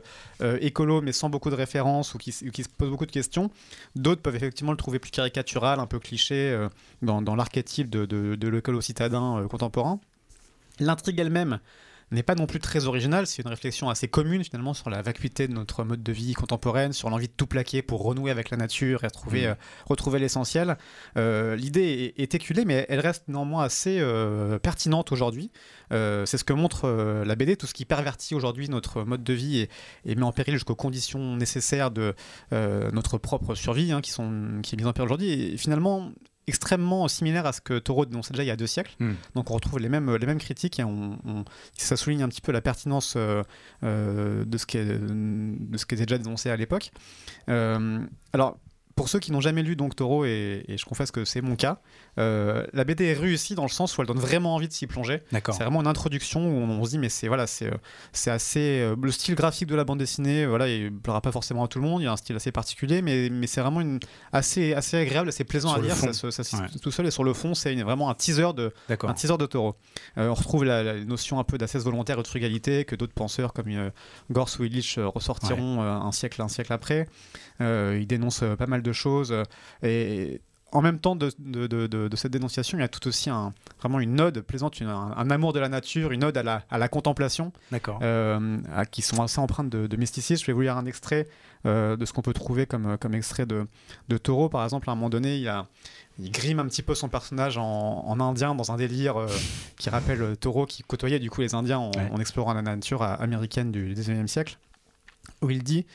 [0.62, 3.52] écolo, mais sans beaucoup de références ou qui, qui se posent beaucoup de questions.
[3.96, 6.68] D'autres peuvent effectivement le trouver plus caricatural, un peu cliché
[7.02, 10.00] dans, dans l'archétype de, l'écolo citadin contemporain.
[10.80, 11.60] L'intrigue elle-même
[12.12, 15.48] n'est pas non plus très original, c'est une réflexion assez commune finalement sur la vacuité
[15.48, 18.58] de notre mode de vie contemporaine, sur l'envie de tout plaquer pour renouer avec la
[18.58, 19.52] nature et retrouver, mmh.
[19.52, 20.78] euh, retrouver l'essentiel.
[21.18, 25.52] Euh, l'idée est, éculée, mais elle reste néanmoins assez euh, pertinente aujourd'hui.
[25.92, 26.88] c'est ce que montre
[27.26, 29.68] la BD, tout ce qui pervertit aujourd'hui notre mode de vie
[30.06, 32.14] et, met en péril jusqu'aux conditions nécessaires de
[32.52, 35.32] notre propre survie, hein, qui, sont, qui est mise en péril aujourd'hui.
[35.32, 36.12] Et finalement,
[36.50, 38.96] extrêmement similaire à ce que Taureau dénonçait déjà il y a deux siècles.
[39.00, 39.14] Hmm.
[39.36, 41.18] Donc on retrouve les mêmes, les mêmes critiques et on,
[41.78, 43.44] ça souligne un petit peu la pertinence euh,
[43.84, 46.92] euh, de, ce qui est, de ce qui était déjà dénoncé à l'époque.
[47.48, 48.00] Euh,
[48.34, 48.58] alors
[49.00, 51.80] pour ceux qui n'ont jamais lu donc Taureau, et, je confesse que c'est mon cas,
[52.18, 54.88] euh, la BD est réussie dans le sens où elle donne vraiment envie de s'y
[54.88, 55.24] plonger.
[55.32, 57.72] C'est vraiment une introduction où on, se dit, mais c'est voilà, c'est
[58.12, 60.46] c'est assez euh, le style graphique de la bande dessinée.
[60.46, 62.02] Voilà, il plaira pas forcément à tout le monde.
[62.02, 64.02] Il y a un style assez particulier, mais, mais c'est vraiment une,
[64.34, 65.96] assez assez agréable, assez plaisant à lire.
[65.96, 66.44] Ça, ça,
[66.82, 69.78] tout seul et sur le fond, c'est vraiment un teaser de un teaser de Taureau.
[70.18, 73.54] Euh, on retrouve la, notion un peu d'assesse volontaire et de frugalité que d'autres penseurs
[73.54, 73.92] comme
[74.30, 77.08] Gors ou Illich ressortiront un siècle un siècle après.
[77.62, 79.32] il dénonce pas mal de choses.
[79.32, 79.44] Euh,
[79.84, 83.54] et en même temps de, de, de, cette dénonciation, il y a tout aussi un,
[83.80, 86.88] vraiment une ode plaisante, un, amour de la nature, une ode à la, à la
[86.88, 87.52] contemplation,
[88.02, 88.58] euh,
[88.92, 90.42] qui sont assez empreintes de, mysticisme.
[90.42, 91.28] Je vais vous lire un extrait
[91.66, 93.68] euh, de ce qu'on peut trouver comme, comme extrait de,
[94.10, 94.50] de Taureau.
[94.50, 95.66] Par exemple, à un moment donné, il, a,
[96.20, 99.16] il grime un petit peu son personnage en, en indien dans un délire
[99.78, 103.94] qui rappelle Taureau qui côtoyait du coup les Indiens en, explorant la nature américaine du
[103.96, 104.58] 19e siècle,
[105.42, 105.86] où il dit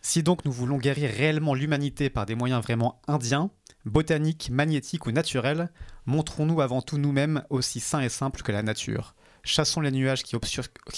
[0.00, 3.50] si donc nous voulons guérir réellement l'humanité par des moyens vraiment indiens,
[3.84, 5.70] botaniques, magnétiques ou naturels,
[6.06, 9.14] montrons-nous avant tout nous-mêmes aussi sains et simples que la nature.
[9.44, 10.36] Chassons les nuages qui,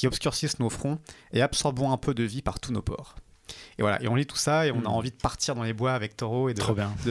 [0.07, 0.99] obscurcissent nos fronts
[1.33, 3.17] et absorbons un peu de vie par tous nos pores.
[3.79, 4.87] Et voilà, et on lit tout ça et on Mm.
[4.87, 6.63] a envie de partir dans les bois avec Taureau et de,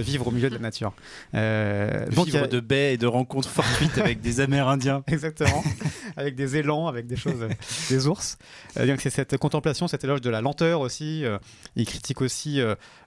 [0.01, 0.93] vivre au milieu de la nature.
[1.33, 5.03] Euh, De donc, vivre a- de baies et de rencontres fortuites avec des Amérindiens.
[5.07, 5.63] Exactement,
[6.17, 7.47] avec des élans, avec des choses,
[7.89, 8.37] des ours.
[8.77, 11.25] Euh, donc c'est cette contemplation, cet éloge de la lenteur aussi.
[11.25, 11.37] euh,
[11.75, 12.59] il critique aussi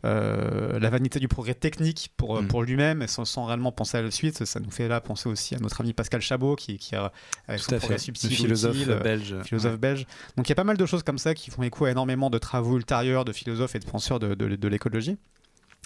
[0.05, 2.49] euh, la vanité du progrès technique pour, Mm.
[2.49, 4.45] pour lui-même, sans, sans réellement penser à la suite.
[4.45, 7.13] Ça nous fait là penser aussi à notre ami Pascal Chabot, qui, qui a
[7.49, 9.35] avec Tout son à progrès subtil, philosophe utile, belge.
[9.45, 10.07] philosophe belge.
[10.37, 12.31] Donc il y a pas mal de choses comme ça qui font écho à énormément
[12.31, 15.17] de travaux ultérieurs de philosophes et de penseurs de, de- de l'écologie.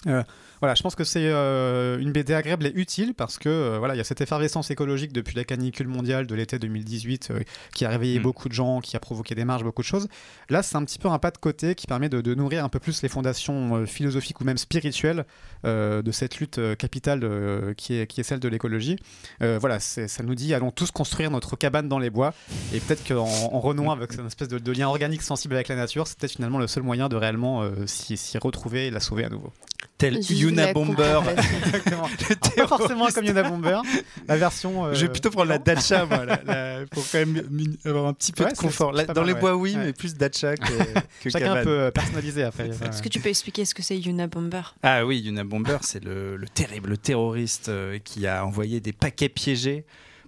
[0.05, 0.23] Euh,
[0.59, 3.93] voilà, je pense que c'est euh, une BD agréable et utile parce que euh, voilà,
[3.93, 7.39] il y a cette effervescence écologique depuis la canicule mondiale de l'été 2018 euh,
[7.73, 8.23] qui a réveillé Mm.
[8.23, 10.07] beaucoup de gens, qui a provoqué des marges, beaucoup de choses.
[10.49, 12.69] Là, c'est un petit peu un pas de côté qui permet de, de nourrir un
[12.69, 15.25] peu plus les fondations philosophiques ou même spirituelles
[15.63, 18.97] de cette lutte capitale qui, est, qui est celle de l'écologie.
[19.39, 22.33] Voilà, ça nous dit allons tous construire notre cabane dans les bois
[22.73, 25.75] et peut-être qu'en en renouant avec une espèce de, de lien organique sensible avec la
[25.75, 29.29] nature, c'est peut-être finalement le seul moyen de réellement s'y retrouver et la sauver à
[29.29, 29.51] nouveau.
[29.97, 31.21] Tel Yuna Bomber.
[32.55, 33.79] Pas forcément comme Yona Bomber,
[34.27, 34.85] la version.
[34.85, 35.63] euh, Je vais plutôt prendre la non.
[35.65, 37.43] Dacha, moi, la- la- pour quand même
[37.85, 38.91] avoir un petit peu Ouais, de confort.
[38.91, 39.39] dans mal, les ouais.
[39.39, 39.85] bois, oui, Ouais.
[39.85, 40.63] mais plus Dacha que,
[41.23, 41.63] que Chacun cabane.
[41.63, 42.69] peut euh, personnaliser après.
[42.69, 44.61] Est-ce que tu peux expliquer ce que c'est Yuna Bomber?
[44.83, 49.29] Ah oui, Yuna Bomber, c'est le, le terrible terroriste euh, qui a envoyé des paquets
[49.29, 49.83] piégés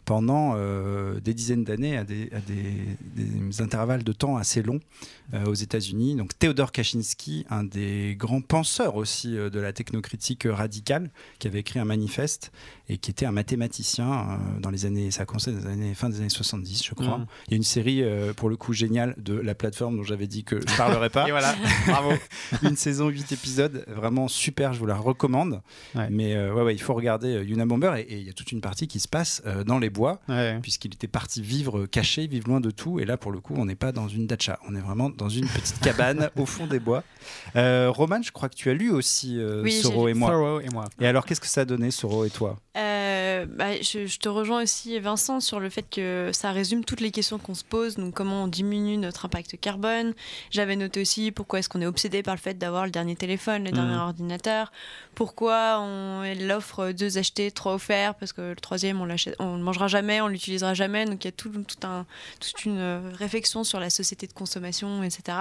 [0.09, 2.31] pendant euh, des dizaines d'années à, des,
[3.59, 4.79] intervalles de temps assez longs
[5.35, 6.15] euh, aux États-Unis.
[6.15, 11.59] Donc Theodore Kaczynski, un des grands penseurs aussi euh, de la technocritique radicale, qui avait
[11.59, 12.51] écrit un manifeste
[12.89, 15.93] et qui était un mathématicien euh, dans les années, ça a commencé dans les années,
[15.93, 17.19] fin des années 70, je crois.
[17.19, 17.25] Mhm.
[17.47, 20.27] Il y a une série euh, pour le coup géniale de la plateforme dont j'avais
[20.27, 21.25] dit que je parlerai pas.
[21.27, 21.55] Et voilà,
[21.87, 22.11] bravo.
[22.63, 25.61] une saison 8 épisodes, vraiment super, je vous la recommande.
[25.95, 26.07] Ouais.
[26.09, 28.33] Mais euh, ouais, ouais, il faut regarder euh, Yuna Bomber et et il y a
[28.33, 30.57] toute une partie qui se passe euh, dans les bois, Ouais.
[30.63, 32.99] puisqu'il était parti vivre caché, vivre loin de tout.
[32.99, 35.29] Et là, pour le coup, on n'est pas dans une dacha, on est vraiment dans
[35.29, 37.03] une petite cabane au fond des bois.
[37.55, 40.31] Euh, Roman, je crois que tu as lu aussi euh, Oui, Soro et moi.
[40.31, 40.85] Thoreau et moi.
[40.99, 42.57] Et alors, qu'est-ce que ça a donné, Soro et toi?
[42.79, 47.01] Euh, bah, je, je te rejoins aussi, Vincent, sur le fait que ça résume toutes
[47.01, 47.95] les questions qu'on se pose.
[47.97, 50.13] Donc, comment on diminue notre impact carbone.
[50.49, 53.65] J'avais noté aussi pourquoi est-ce qu'on est obsédé par le fait d'avoir le dernier téléphone,
[53.65, 53.99] le dernier Mhm.
[53.99, 54.71] ordinateur.
[55.15, 59.87] Pourquoi on l'offre deux achetés, trois offerts, parce que le troisième, on on le mangera
[59.87, 61.03] jamais, on l'utilisera jamais.
[61.05, 62.05] Donc, il y a tout, tout un,
[62.39, 65.37] toute une euh, réflexion sur la société de consommation, etc.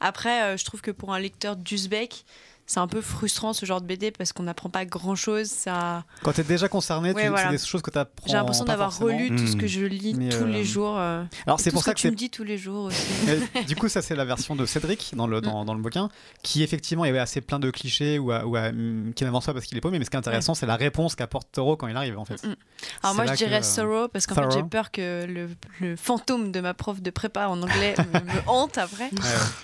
[0.00, 2.24] Après, euh, je trouve que pour un lecteur d'Uzbek,
[2.66, 5.48] c'est un peu frustrant ce genre de BD parce qu'on n'apprend pas grand chose.
[5.48, 6.04] Ça...
[6.22, 7.50] Quand tu es déjà concerné, tu- Ouais, voilà.
[7.50, 8.26] c'est des choses que tu apprends.
[8.26, 10.96] J'ai l'impression d'avoir relu tout ce que je lis Mais, tous euh, les jours.
[10.98, 13.06] euh, Alors c'est pour ce ça que que tu me dis tous les jours aussi.
[13.26, 16.08] Mais du coup, ça c'est la version de Cédric dans le, dans, dans le bouquin,
[16.42, 19.52] qui effectivement est assez plein de clichés ou, à- ou à- hum, qui n'avance pas
[19.52, 19.98] parce qu'il est paumé.
[19.98, 22.42] Mais ce qui est intéressant, c'est la réponse qu'apporte Taureau quand il arrive en fait.
[22.44, 22.54] Mm.
[23.02, 25.50] Alors moi, je dirais que, euh, Sorrow parce qu'en fait, j'ai peur que le,
[25.80, 29.04] le fantôme de ma prof de prépa en anglais me, me hante après.
[29.12, 29.18] Ouais.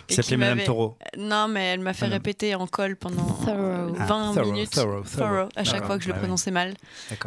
[0.09, 0.97] Et Qui Madame Taureau.
[1.19, 3.95] Non, mais elle m'a fait répéter en pendant Thorough.
[3.99, 4.71] Ah, 20 Thorough, minutes.
[4.71, 5.49] Thorough, Thorough.
[5.57, 6.21] à chaque fois que je le ouais.
[6.21, 6.75] prononçais mal.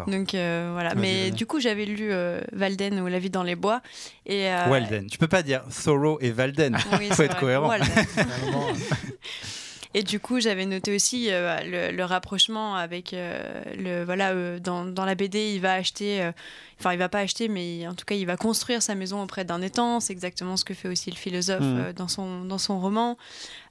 [0.08, 0.89] Donc euh, voilà.
[0.91, 3.82] Ouais, mais du coup, j'avais lu euh, Valden ou La vie dans les bois.
[4.26, 5.08] Et, euh, Walden.
[5.08, 6.78] Tu peux pas dire Thoreau et Valden.
[6.99, 7.39] oui, Faut être vrai.
[7.39, 7.71] cohérent.
[9.93, 11.60] Et du coup, j'avais noté aussi euh,
[11.91, 13.41] le, le rapprochement avec euh,
[13.77, 16.32] le voilà euh, dans, dans la BD, il va acheter,
[16.79, 19.45] enfin il va pas acheter, mais en tout cas il va construire sa maison auprès
[19.45, 19.99] d'un étang.
[19.99, 23.17] C'est exactement ce que fait aussi le philosophe euh, dans son dans son roman.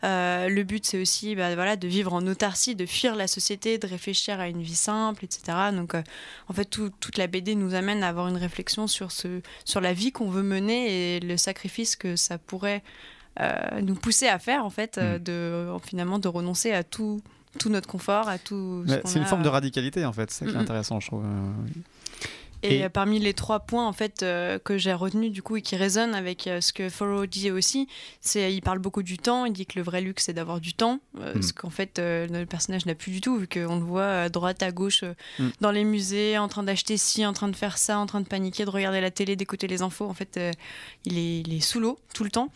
[0.03, 3.87] Le but c'est aussi bah, voilà de vivre en autarcie, de fuir la société, de
[3.87, 5.59] réfléchir à une vie simple, etc.
[5.73, 9.41] Donc en fait tout- toute la BD nous amène à avoir une réflexion sur ce
[9.65, 12.83] sur la vie qu'on veut mener et le sacrifice que ça pourrait
[13.83, 17.23] nous pousser à faire en fait, euh, de euh, finalement de renoncer à tout,
[17.59, 18.85] tout notre confort, à tout.
[18.87, 19.29] ce c'est une a.
[19.29, 20.63] forme de radicalité en fait, c'est ça qui est Mm, mm.
[20.63, 21.25] intéressant, je trouve.
[22.63, 25.63] Et, Et- parmi les trois points en fait euh, que j'ai retenus du coup et
[25.63, 27.89] qui résonnent avec euh, ce que Thoreau dit aussi,
[28.21, 29.45] c'est il parle beaucoup du temps.
[29.47, 31.43] Il dit que le vrai luxe c'est d'avoir du temps, euh, Mm.
[31.43, 34.63] ce qu'en fait le personnage n'a plus du tout vu qu'on le voit à droite
[34.63, 35.03] à gauche
[35.39, 35.49] Mm.
[35.61, 38.29] dans les musées, en train d'acheter ci, en train de faire ça, en train de
[38.29, 40.07] paniquer, de regarder la télé, d'écouter les infos.
[40.07, 40.39] En fait,
[41.05, 42.51] il, est, il est sous l'eau tout le temps.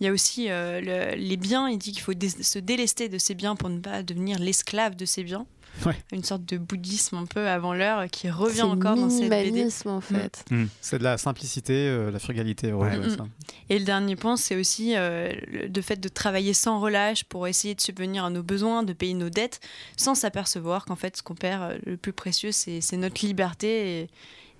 [0.00, 1.68] Il y a aussi le- les biens.
[1.68, 4.96] Il dit qu'il faut dé- se délester de ses biens pour ne pas devenir l'esclave
[4.96, 5.46] de ses biens.
[5.86, 5.96] Ouais.
[6.12, 9.66] Une sorte de bouddhisme un peu avant l'heure qui revient encore dans cette BD.
[9.86, 10.44] en fait.
[10.80, 12.70] C'est de la simplicité, euh, la frugalité.
[12.70, 12.98] heureuse, Ouais.
[12.98, 13.26] ouais, ça.
[13.68, 17.46] Et le dernier point, c'est aussi euh, le de fait de travailler sans relâche pour
[17.48, 19.60] essayer de subvenir à nos besoins, de payer nos dettes,
[19.96, 24.00] sans s'apercevoir qu'en fait, ce qu'on perd euh, le plus précieux, c'est c'est notre liberté.
[24.02, 24.08] Et,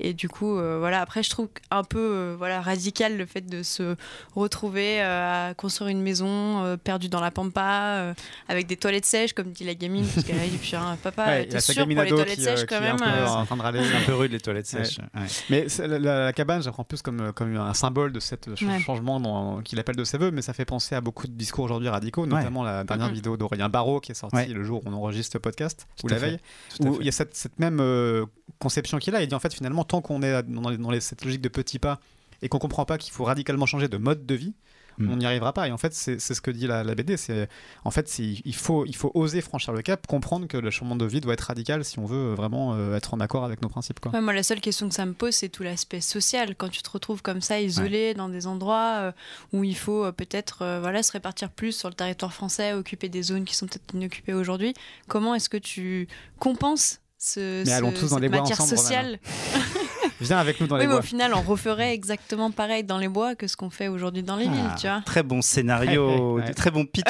[0.02, 1.00] Et du coup, euh, voilà.
[1.00, 3.96] Après, je trouve un peu euh, voilà radical le fait de se
[4.34, 8.14] retrouver euh, à construire une maison euh, perdue dans la pampa euh,
[8.48, 10.06] avec des toilettes sèches, comme dit la gamine.
[10.14, 12.42] Parce qu'elle a dit putain, papa, Ouais, il y t'es sûr pour les toilettes qui,
[12.42, 13.80] sèches quand est un même peu en train de râler.
[13.84, 14.98] C'est un peu rude les toilettes sèches.
[15.14, 15.26] Ouais.
[15.50, 18.78] Mais la, la- la cabane, j'apprends plus comme, comme un symbole de cette ch- Ouais.
[18.80, 21.88] changement qu'il appelle de ses voeux, mais ça fait penser à beaucoup de discours aujourd'hui
[21.88, 24.46] radicaux, notamment la dernière vidéo d'Aurélien Barraud qui est sortie Ouais.
[24.46, 26.26] le jour où on enregistre le podcast, Tout ou la fait.
[26.26, 26.38] veille,
[26.76, 28.24] Tout où il y a cette, cette même euh,
[28.58, 29.22] conception qu'il a.
[29.22, 31.48] Il dit en fait finalement tant qu'on est dans, les- dans les- cette logique de
[31.48, 31.98] petits pas
[32.42, 34.54] et qu'on comprend pas qu'il faut radicalement changer de mode de vie,
[34.98, 35.10] Mm.
[35.12, 35.66] on n'y arrivera pas.
[35.68, 37.16] Et en fait, c'est ce que dit la, la BD.
[37.16, 37.48] C'est
[37.84, 41.06] en fait, il faut, il faut oser franchir le cap, comprendre que le changement de
[41.06, 44.00] vie doit être radical si on veut vraiment euh, être en accord avec nos principes.
[44.00, 44.12] Quoi.
[44.12, 46.54] Ouais, moi, la seule question que ça me pose, c'est tout l'aspect social.
[46.56, 49.12] Quand tu te retrouves comme ça, isolé dans des endroits euh,
[49.52, 53.08] où il faut euh, peut-être euh, voilà, se répartir plus sur le territoire français, occuper
[53.08, 54.74] des zones qui sont peut-être inoccupées aujourd'hui,
[55.08, 58.60] comment est-ce que tu compenses ce, Mais allons ce- tous dans cette les bois matière
[58.60, 59.18] ensemble, sociale
[60.20, 63.08] Viens avec nous dans Oui, les mais au final, on referait exactement pareil dans les
[63.08, 65.02] bois que ce qu'on fait aujourd'hui dans les Ah, villes, tu vois.
[65.06, 66.54] Très bon scénario, Ouais, ouais.
[66.54, 67.06] très bon pitch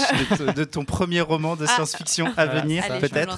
[0.56, 1.74] de, ton premier roman de Ah.
[1.74, 3.36] science-fiction à Voilà, venir, peut-être.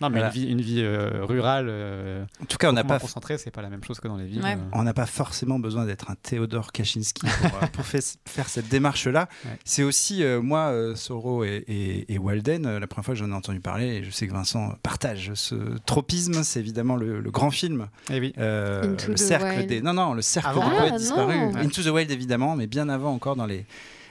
[0.00, 0.34] Non, mais Voilà.
[0.34, 3.38] une vie, une vie euh, rurale, euh, En tout cas, on n'a pas moins concentrée,
[3.38, 4.42] c'est pas la même chose que dans les villes.
[4.42, 4.54] Ouais.
[4.54, 4.70] euh.
[4.72, 9.28] on n'a pas forcément besoin d'être un Théodore Kaczynski pour, euh, pour faire cette démarche-là.
[9.44, 9.58] Ouais.
[9.64, 13.20] C'est aussi, euh, moi, euh, Soro et, et- et Walden, euh, la première fois que
[13.20, 15.54] j'en ai entendu parler, et je sais que Vincent partage ce
[15.86, 18.32] tropisme, c'est évidemment le, le grand film, Eh oui.
[18.38, 19.68] euh, Into le the cercle Wild.
[19.68, 19.80] des...
[19.80, 20.68] Non, non, le cercle Avant.
[20.68, 21.36] des Ah, poètes disparus.
[21.36, 21.56] non.
[21.56, 23.64] Into the Wild, évidemment, mais bien avant encore dans les...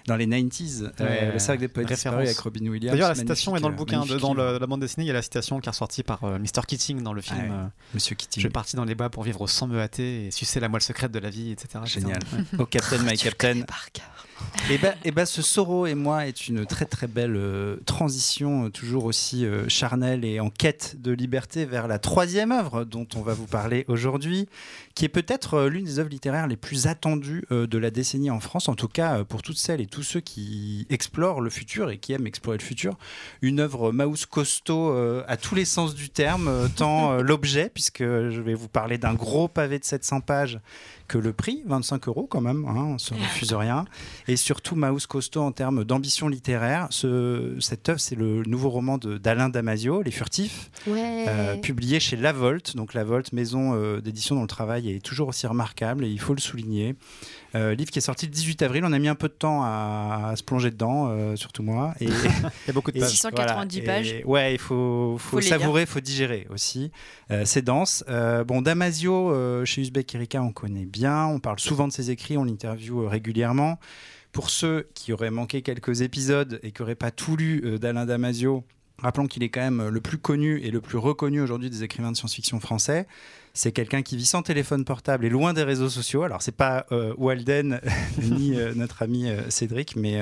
[0.08, 2.92] Dans les 90s, euh, Ouais, le cercle des poètes disparus avec Robin Williams.
[2.94, 5.08] D'ailleurs, la citation est dans le euh, bouquin, de- dans le- la bande dessinée, il
[5.08, 6.62] y a la citation qui est ressortie par euh, Mr.
[6.68, 7.38] Keating dans le film.
[7.40, 7.52] Ah ouais.
[7.52, 8.42] euh, Monsieur Keating.
[8.42, 10.82] Je suis parti dans les bois pour vivre sans me hâter et sucer la moelle
[10.82, 11.84] secrète de la vie, etc.
[11.86, 12.18] Génial.
[12.34, 12.60] Ouais.
[12.60, 13.62] Au Captain, My Captain.
[14.42, 14.72] Connais par cœur.
[14.72, 18.66] Et ben, et ben, ce Soro et moi est une très très belle euh, transition,
[18.66, 23.08] euh, toujours aussi euh, charnelle et en quête de liberté vers la troisième œuvre dont
[23.16, 24.48] on va vous parler aujourd'hui,
[24.96, 28.70] qui est peut-être l'une des œuvres littéraires les plus attendues de la décennie en France,
[28.70, 32.14] en tout cas pour toutes celles et tous ceux qui explorent le futur et qui
[32.14, 32.98] aiment explorer le futur.
[33.42, 34.94] Une œuvre mouse costaud
[35.28, 39.48] à tous les sens du terme, tant l'objet, puisque je vais vous parler d'un gros
[39.48, 40.60] pavé de 700 pages
[41.12, 43.84] que le prix, 25 euros quand même, hein, on se refuse rien
[44.30, 46.88] et surtout Mouse Costaud en termes d'ambition littéraire.
[46.90, 51.26] Ce, cette œuvre, c'est le nouveau roman d'Alain Damasio, Les Furtifs, Ouais.
[51.28, 52.78] euh, publié chez La Volte.
[52.78, 56.20] Donc La Volte, maison euh, d'édition dont le travail est toujours aussi remarquable et il
[56.20, 56.96] faut le souligner.
[57.54, 58.86] Euh, livre qui est sorti le 18 avril.
[58.86, 61.94] On a mis un peu de temps à, à se plonger dedans, euh, surtout moi.
[62.00, 62.12] Et, Il
[62.68, 63.10] y a beaucoup de pages.
[63.10, 63.94] 690 voilà.
[63.94, 64.14] pages.
[64.14, 66.92] Et ouais, il faut, faut, savourer, il faut digérer aussi.
[67.30, 68.06] Euh, c'est dense.
[68.08, 71.01] Euh, bon, Damasio, euh, chez Uzbek Erika, on connaît bien.
[71.06, 73.80] On parle souvent de ses écrits, on l'interviewe euh, régulièrement.
[74.32, 78.06] Pour ceux qui auraient manqué quelques épisodes et qui n'auraient pas tout lu euh, d'Alain
[78.06, 78.64] Damasio,
[79.00, 82.12] rappelons qu'il est quand même le plus connu et le plus reconnu aujourd'hui des écrivains
[82.12, 83.08] de science-fiction français.
[83.54, 86.24] C'est quelqu'un qui vit sans téléphone portable et loin des réseaux sociaux.
[86.24, 87.82] Alors, c'est pas euh, Walden
[88.22, 90.22] ni euh, notre ami euh, Cédric, mais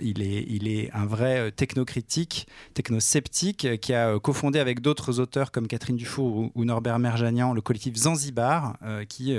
[0.00, 5.68] il, est, il est un vrai technocritique, technosceptique, qui a cofondé avec d'autres auteurs comme
[5.68, 8.78] Catherine Dufour ou, Norbert Merjanian le collectif Zanzibar,
[9.10, 9.36] qui,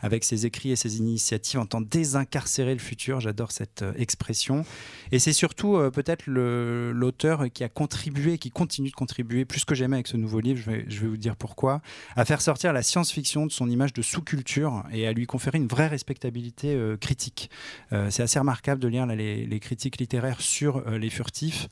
[0.00, 3.20] avec ses écrits et ses initiatives, entend désincarcérer le futur.
[3.20, 4.64] J'adore cette expression.
[5.12, 9.96] Et c'est surtout peut-être l'auteur qui a contribué, qui continue de contribuer, plus que jamais
[9.96, 11.82] avec ce nouveau livre, je vais, vous dire pourquoi,
[12.26, 15.86] faire sortir la science-fiction de son image de sous-culture et à lui conférer une vraie
[15.86, 17.50] respectabilité euh, critique.
[17.92, 21.68] Euh, c'est assez remarquable de lire les, critiques littéraires sur euh, les furtifs.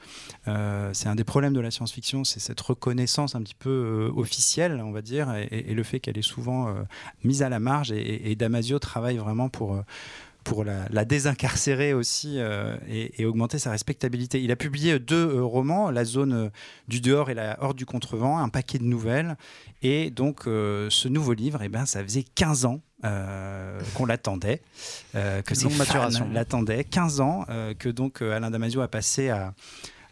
[0.46, 4.92] C'est un des problèmes de la science-fiction, c'est cette reconnaissance un petit peu officielle, on
[4.92, 6.72] va dire, et, le fait qu'elle est souvent
[7.24, 7.90] mise à la marge.
[7.92, 9.82] Et Damasio travaille vraiment pour...
[10.44, 14.42] pour la, la désincarcérer aussi euh, et, et augmenter sa respectabilité.
[14.42, 16.48] Il a publié deux euh, romans, La zone euh,
[16.86, 19.36] du dehors et La horde du contrevent, un paquet de nouvelles.
[19.82, 24.62] Et donc, ce nouveau livre, eh ben, ça faisait 15 ans euh, qu'on l'attendait,
[25.14, 26.26] euh, que ses maturation.
[26.32, 26.84] l'attendaient.
[26.84, 29.52] 15 ans euh, que donc Alain Damasio a passé à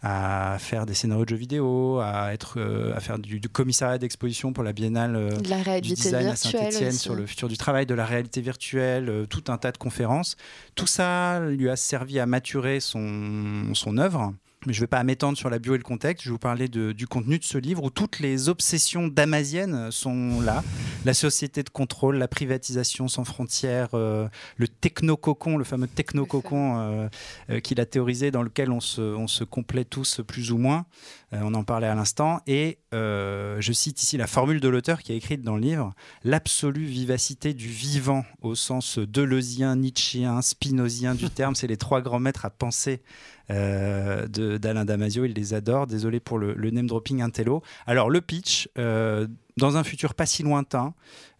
[0.03, 3.99] à faire des scénarios de jeux vidéo, à être, euh, à faire du, du commissariat
[3.99, 7.49] d'exposition pour la Biennale euh, De la du réalité design à Saint-Etienne sur le futur
[7.49, 10.37] du travail, de la réalité virtuelle, euh, tout un tas de conférences.
[10.75, 14.35] Tout ça lui a servi à maturer son, son œuvre.
[14.67, 16.25] Mais je ne vais pas m'étendre sur la bio et le contexte.
[16.25, 19.91] Je vais vous parler de- du contenu de ce livre où toutes les obsessions damasiennes
[19.91, 20.63] sont là.
[21.05, 27.09] La société de contrôle, la privatisation sans frontières, euh, le technococon, le fameux technococon euh,
[27.51, 30.87] euh, qu'il a théorisé, dans lequel on se, on se complaît tous plus ou moins.
[31.33, 32.41] Euh, on en parlait à l'instant.
[32.47, 35.93] Et euh, je cite ici la formule de l'auteur qui est écrite dans le livre
[36.23, 41.57] l'absolue vivacité du vivant, au sens deleuzien, nietzschéen, spinozien du terme.
[41.57, 43.03] C'est les trois grands maîtres à penser
[43.49, 45.25] d'Alain Damasio.
[45.25, 45.87] Il les adore.
[45.87, 47.63] Désolé pour le, le name dropping intello.
[47.87, 49.27] Alors, le pitch, euh,
[49.59, 50.95] dans un futur pas si lointain,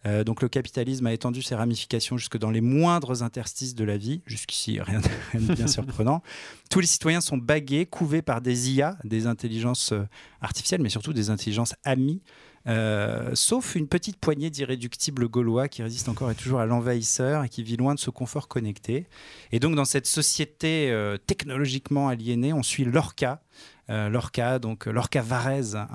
[0.05, 3.97] euh, donc le capitalisme a étendu ses ramifications jusque dans les moindres interstices de la
[3.97, 4.21] vie.
[4.25, 6.21] Jusqu'ici, rien, de- rien de bien surprenant.
[6.69, 10.03] Tous les citoyens sont bagués, couvés par des IA, des intelligences euh,
[10.41, 12.21] artificielles, mais surtout des intelligences amies.
[12.65, 17.49] Euh, sauf une petite poignée d'irréductibles gaulois qui résistent encore et toujours à l'envahisseur et
[17.49, 19.05] qui vit loin de ce confort connecté.
[19.51, 23.41] Et donc dans cette société euh, technologiquement aliénée, on suit Lorca,
[23.89, 25.87] euh, Lorca, donc Lorca Varese, un,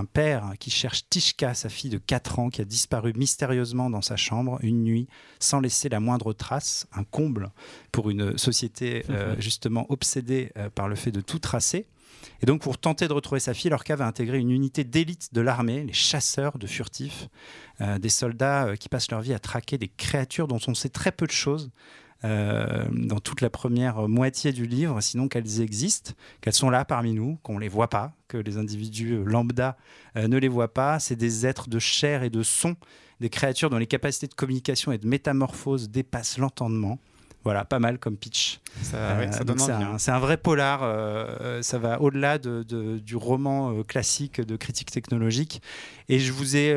[0.00, 4.02] un père qui cherche Tishka, sa fille de 4 ans, qui a disparu mystérieusement dans
[4.02, 7.50] sa chambre une nuit sans laisser la moindre trace, un comble
[7.90, 11.86] pour une société euh, justement obsédée par le fait de tout tracer.
[12.42, 15.40] Et donc pour tenter de retrouver sa fille, Lorca va intégrer une unité d'élite de
[15.40, 17.28] l'armée, les chasseurs de furtifs,
[17.80, 20.88] euh, des soldats euh, qui passent leur vie à traquer des créatures dont on sait
[20.88, 21.70] très peu de choses.
[22.24, 27.14] euh, dans toute la première moitié du livre, sinon qu'elles existent, qu'elles sont là parmi
[27.14, 29.76] nous, qu'on ne les voit pas, que les individus lambda
[30.14, 31.00] ne les voient pas.
[31.00, 32.76] C'est des êtres de chair et de son,
[33.18, 37.00] des créatures dont les capacités de communication et de métamorphose dépassent l'entendement.
[37.44, 38.60] Voilà, pas mal comme pitch.
[38.82, 39.98] Ça, Euh, ouais, ça donc donne c'est un, hein.
[39.98, 40.82] c'est un vrai polar.
[40.82, 45.60] euh, euh, ça va au-delà de- de- du roman classique de critique technologique.
[46.08, 46.74] Et je vous ai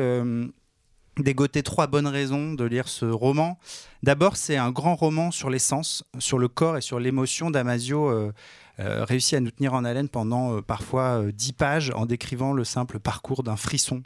[1.18, 3.58] dégoté trois bonnes raisons de lire ce roman.
[4.02, 7.50] D'abord, c'est un grand roman sur les sens, sur le corps et sur l'émotion.
[7.50, 8.30] Damasio
[8.80, 12.06] euh, euh, réussit à nous tenir en haleine pendant euh, parfois euh, dix pages en
[12.06, 14.02] décrivant le simple parcours d'un frisson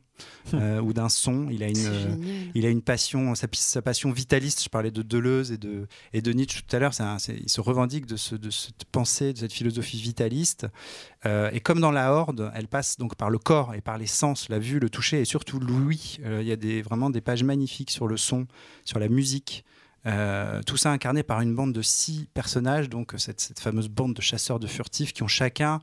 [0.55, 1.49] euh, ou d'un son.
[1.51, 2.17] Il a une, euh,
[2.55, 4.63] il a une passion, sa, sa passion vitaliste.
[4.63, 6.93] Je parlais de Deleuze et de, et de Nietzsche tout à l'heure.
[7.29, 10.67] il se revendique de, ce, de cette pensée, de cette philosophie vitaliste.
[11.27, 14.07] Euh, et comme dans la Horde, elle passe donc par le corps et par les
[14.07, 16.19] sens, la vue, le toucher et surtout l'ouïe.
[16.25, 18.47] Euh, il y a des, vraiment des pages magnifiques sur le son,
[18.85, 19.65] sur la musique.
[20.07, 24.15] Euh, tout ça incarné par une bande de six personnages, donc cette, cette fameuse bande
[24.15, 25.81] de chasseurs de furtifs qui ont chacun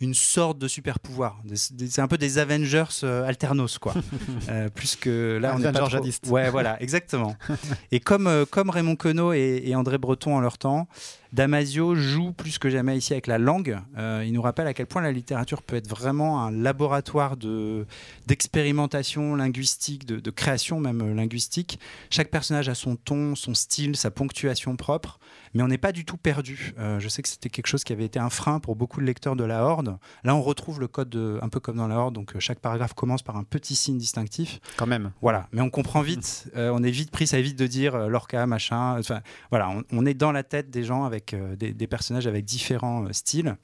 [0.00, 1.40] une sorte de super pouvoir.
[1.54, 3.94] C'est un peu des Avengers euh, alternos, quoi.
[4.48, 6.30] Euh, plus que là, on est pas trop-.
[6.30, 7.36] Ouais, voilà, exactement.
[7.90, 10.86] et comme, euh, comme Raymond Queneau et, et André Breton en leur temps,
[11.32, 13.78] Damasio joue plus que jamais ici avec la langue.
[13.96, 17.86] Euh, il nous rappelle à quel point la littérature peut être vraiment un laboratoire de
[18.26, 21.78] d'expérimentation linguistique, de, de création même euh, linguistique.
[22.10, 25.18] Chaque personnage a son ton, son style, sa ponctuation propre,
[25.54, 26.72] mais on n'est pas du tout perdu.
[26.78, 29.06] Euh, je sais que c'était quelque chose qui avait été un frein pour beaucoup de
[29.06, 29.98] lecteurs de la Horde.
[30.24, 32.60] Là, on retrouve le code de- un peu comme dans la Horde, donc euh, chaque
[32.60, 34.60] paragraphe commence par un petit signe distinctif.
[34.76, 35.12] Quand même.
[35.22, 38.08] Voilà, mais on comprend vite, euh, on est vite pris, ça évite de dire euh,
[38.08, 38.98] Lorca, machin.
[38.98, 42.26] Enfin, voilà, on, on est dans la tête des gens avec euh, des, des personnages
[42.26, 43.56] avec différents euh, styles.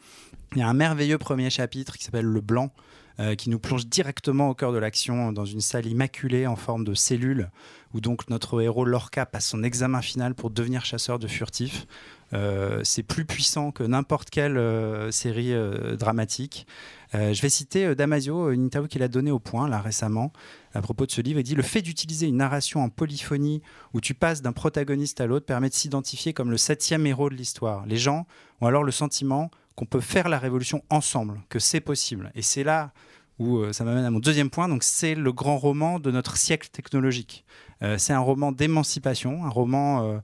[0.55, 2.73] Il y a un merveilleux premier chapitre qui s'appelle Le Blanc,
[3.21, 6.85] euh, qui nous plonge directement au cœur de l'action dans une salle immaculée en forme
[6.85, 7.51] de cellule,
[7.95, 11.87] où donc notre héros Lorca passe son examen final pour devenir chasseur de furtifs.
[12.35, 16.67] Euh, c'est plus puissant que n'importe quelle euh, série euh, dramatique.
[17.15, 20.33] Je vais citer Damasio, une interview qu'il a donnée au Point là récemment
[20.73, 21.41] à propos de ce livre.
[21.41, 23.61] Il dit Le fait d'utiliser une narration en polyphonie
[23.93, 27.35] où tu passes d'un protagoniste à l'autre permet de s'identifier comme le septième héros de
[27.35, 27.85] l'histoire.
[27.85, 28.27] Les gens
[28.63, 32.33] ont alors le sentiment qu'on peut faire la révolution ensemble, que c'est possible.
[32.35, 32.93] Et c'est là
[33.39, 34.69] où euh, ça m'amène à mon deuxième point.
[34.69, 37.45] Donc, c'est le grand roman de notre siècle technologique.
[37.83, 40.19] Euh, c'est un roman d'émancipation, un roman euh,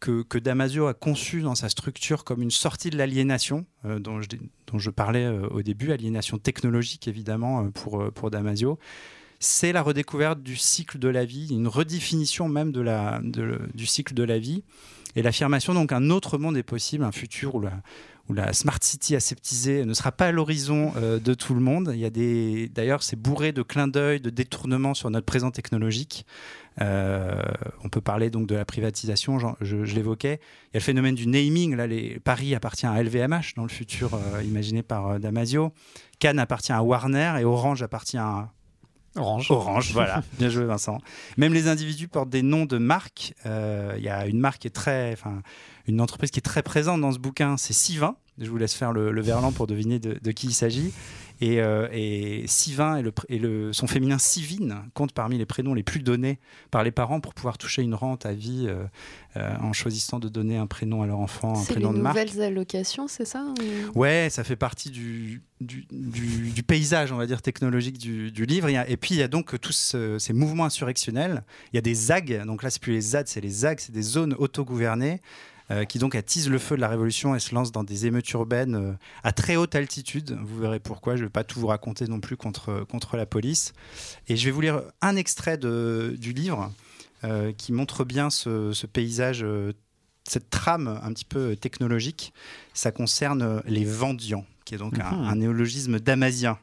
[0.00, 5.28] que, Damasio a conçu dans sa structure comme une sortie de l'aliénation, dont, je, parlais
[5.28, 8.78] au début, aliénation technologique évidemment pour, Damasio.
[9.40, 14.38] C'est la redécouverte du cycle de la vie, une redéfinition même du cycle de la
[14.38, 14.64] vie,
[15.16, 17.82] et l'affirmation donc un autre monde est possible, un futur où la,
[18.30, 21.90] où la smart city aseptisée ne sera pas à l'horizon euh, de tout le monde.
[21.92, 25.50] Il y a des, d'ailleurs, c'est bourré de clins d'œil, de détournements sur notre présent
[25.50, 26.24] technologique.
[26.80, 27.42] Euh,
[27.82, 30.38] on peut parler donc de la privatisation, je, je l'évoquais.
[30.66, 31.74] Il y a le phénomène du naming.
[31.74, 35.72] Là, les, Paris appartient à LVMH dans le futur euh, imaginé par Damasio.
[36.20, 38.52] Cannes appartient à Warner et Orange appartient à
[39.16, 39.50] Orange.
[39.50, 40.22] Orange, voilà.
[40.38, 40.98] Bien joué, Vincent.
[41.36, 43.34] Même les individus portent des noms de marques.
[43.44, 45.42] Euh, Il y a une marque qui est très, enfin,
[45.86, 48.16] une entreprise qui est très présente dans ce bouquin, c'est Sivin.
[48.38, 50.92] Je vous laisse faire le, le verlan pour deviner de, de qui il s'agit.
[51.42, 55.46] Et, euh, et Sivin et, le, pr- et le, son féminin Sivine compte parmi les
[55.46, 56.38] prénoms les plus donnés
[56.70, 58.84] par les parents pour pouvoir toucher une rente à vie euh,
[59.36, 61.98] euh, en choisissant de donner un prénom à leur enfant, un C'est les prénom de
[62.00, 62.16] marque.
[62.18, 63.42] nouvelles allocations, c'est ça
[63.94, 68.30] ou- Ouais, ça fait partie du, du, du- du paysage, on va dire, technologique du,
[68.44, 68.68] livre.
[68.68, 71.42] Et puis, il y a donc tous ce- ces mouvements insurrectionnels.
[71.72, 73.92] Il y a des ZAG, donc là, c'est plus les ZAD, c'est les ZAG, c'est
[73.92, 75.20] des zones autogouvernées
[75.70, 78.28] euh, qui donc attisent le feu de la révolution et se lancent dans des émeutes
[78.32, 80.36] urbaines euh, à très haute altitude.
[80.42, 83.26] Vous verrez pourquoi, je ne vais pas tout vous raconter non plus contre, contre la
[83.26, 83.72] police.
[84.28, 86.72] Et je vais vous lire un extrait de, du livre
[87.24, 89.72] euh, qui montre bien ce, ce paysage euh,
[90.28, 92.32] cette trame un petit peu technologique,
[92.74, 95.24] ça concerne les Vendians, qui est donc un, Mhm.
[95.28, 96.58] un néologisme damasien.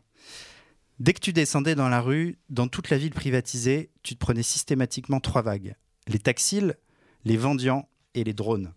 [0.99, 4.43] Dès que tu descendais dans la rue, dans toute la ville privatisée, tu te prenais
[4.43, 5.75] systématiquement trois vagues.
[6.07, 6.61] Les taxis,
[7.25, 8.71] les Vendians et les drones.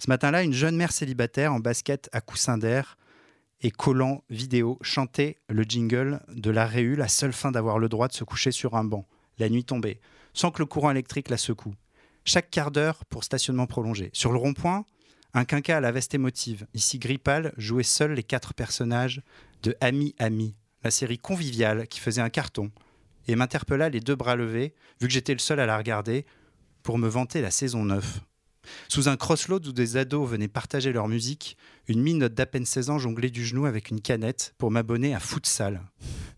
[0.00, 2.96] Ce matin-là, une jeune mère célibataire en basket à coussin d'air
[3.60, 8.08] et collant vidéo chantait le jingle de la Réu, la seule fin d'avoir le droit
[8.08, 9.06] de se coucher sur un banc,
[9.38, 10.00] la nuit tombée,
[10.32, 11.74] sans que le courant électrique la secoue.
[12.24, 14.08] Chaque quart d'heure pour stationnement prolongé.
[14.14, 14.86] Sur le rond-point,
[15.34, 16.66] un quinca à la veste émotive.
[16.72, 19.20] Ici, Grippal jouait seul les quatre personnages
[19.62, 22.70] de Ami Ami, la série conviviale qui faisait un carton,
[23.28, 24.72] et m'interpella les deux bras levés,
[25.02, 26.24] vu que j'étais le seul à la regarder,
[26.82, 28.22] pour me vanter la saison 9.
[28.88, 31.56] Sous un crossload où des ados venaient partager leur musique,
[31.88, 35.20] une minote d'à peine 16 ans jonglait du genou avec une canette pour m'abonner à
[35.20, 35.80] Futsal.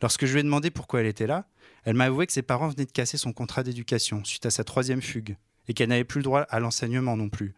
[0.00, 1.46] Lorsque je lui ai demandé pourquoi elle était là,
[1.84, 4.64] elle m'a avoué que ses parents venaient de casser son contrat d'éducation suite à sa
[4.64, 5.36] troisième fugue
[5.68, 7.54] et qu'elle n'avait plus le droit à l'enseignement non plus.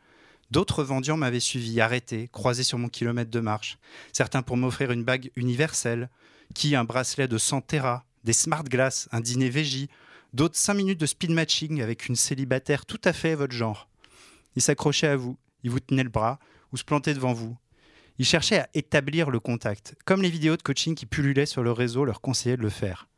[0.50, 3.78] D'autres vendians m'avaient suivi, arrêté, croisé sur mon kilomètre de marche.
[4.12, 6.10] Certains pour m'offrir une bague universelle,
[6.54, 9.88] qui un bracelet de 100 Tera, des smart glass, un dîner végie,
[10.32, 13.88] d'autres 5 minutes de speed matching avec une célibataire tout à fait votre genre.
[14.56, 16.38] Ils s'accrochaient à vous, ils vous tenaient le bras
[16.72, 17.56] ou se plantaient devant vous.
[18.18, 21.72] Ils cherchaient à établir le contact, comme les vidéos de coaching qui pullulaient sur le
[21.72, 23.08] réseau leur conseillaient de le faire.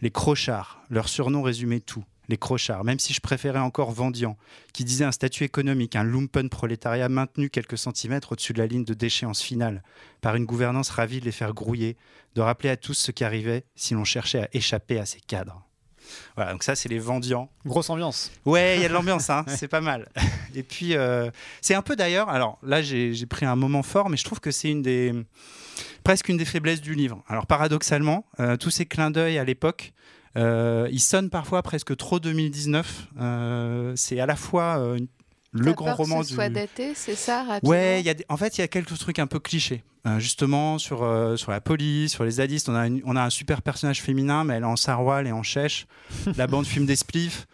[0.00, 2.04] Les crochards, leur surnom résumait tout.
[2.28, 4.36] Les crochards, même si je préférais encore Vendian,
[4.72, 8.84] qui disait un statut économique, un lumpen prolétariat maintenu quelques centimètres au-dessus de la ligne
[8.84, 9.82] de déchéance finale,
[10.22, 11.96] par une gouvernance ravie de les faire grouiller,
[12.34, 15.65] de rappeler à tous ce qui arrivait si l'on cherchait à échapper à ces cadres.
[16.36, 17.48] Voilà, donc ça, c'est les Vendians.
[17.64, 18.30] Grosse ambiance.
[18.44, 20.08] Ouais, il y a de l'ambiance, hein, c'est pas mal.
[20.54, 21.30] Et puis, euh,
[21.60, 24.40] c'est un peu d'ailleurs, alors là, j'ai j'ai pris un moment fort, mais je trouve
[24.40, 25.12] que c'est une des
[26.04, 27.22] presque une des faiblesses du livre.
[27.28, 29.92] Alors, paradoxalement, euh, tous ces clins d'œil à l'époque,
[30.36, 33.08] euh, ils sonnent parfois presque trop 2019.
[33.20, 35.08] Euh, c'est à la fois une-
[35.64, 36.34] le grand peur que roman ce du.
[36.34, 38.96] soit daté, c'est ça, rapidement Ouais, y a des- en fait, il y a quelques
[38.98, 39.82] trucs un peu clichés.
[40.06, 43.22] Euh, justement, sur, euh, sur la police, sur les zadistes, on a, une- on a
[43.24, 45.86] un super personnage féminin, mais elle est en saroual et en chèche.
[46.36, 47.46] La bande fume des spliffs.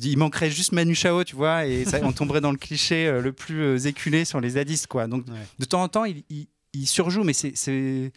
[0.00, 3.20] Il manquerait juste Manu Chao, tu vois, et ça, on tomberait dans le cliché euh,
[3.20, 5.06] le plus éculé sur les zadistes, quoi.
[5.08, 5.34] Donc, Ouais.
[5.58, 8.12] de temps en temps, il, il- il surjoue, mais c'est-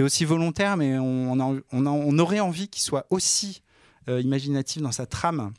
[0.00, 3.62] aussi volontaire, mais on, on a- on a- on aurait envie qu'il soit aussi
[4.08, 5.52] imaginatif dans sa trame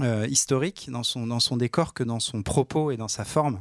[0.00, 3.60] euh, historique, dans son, dans son décor, que dans son propos et dans sa forme.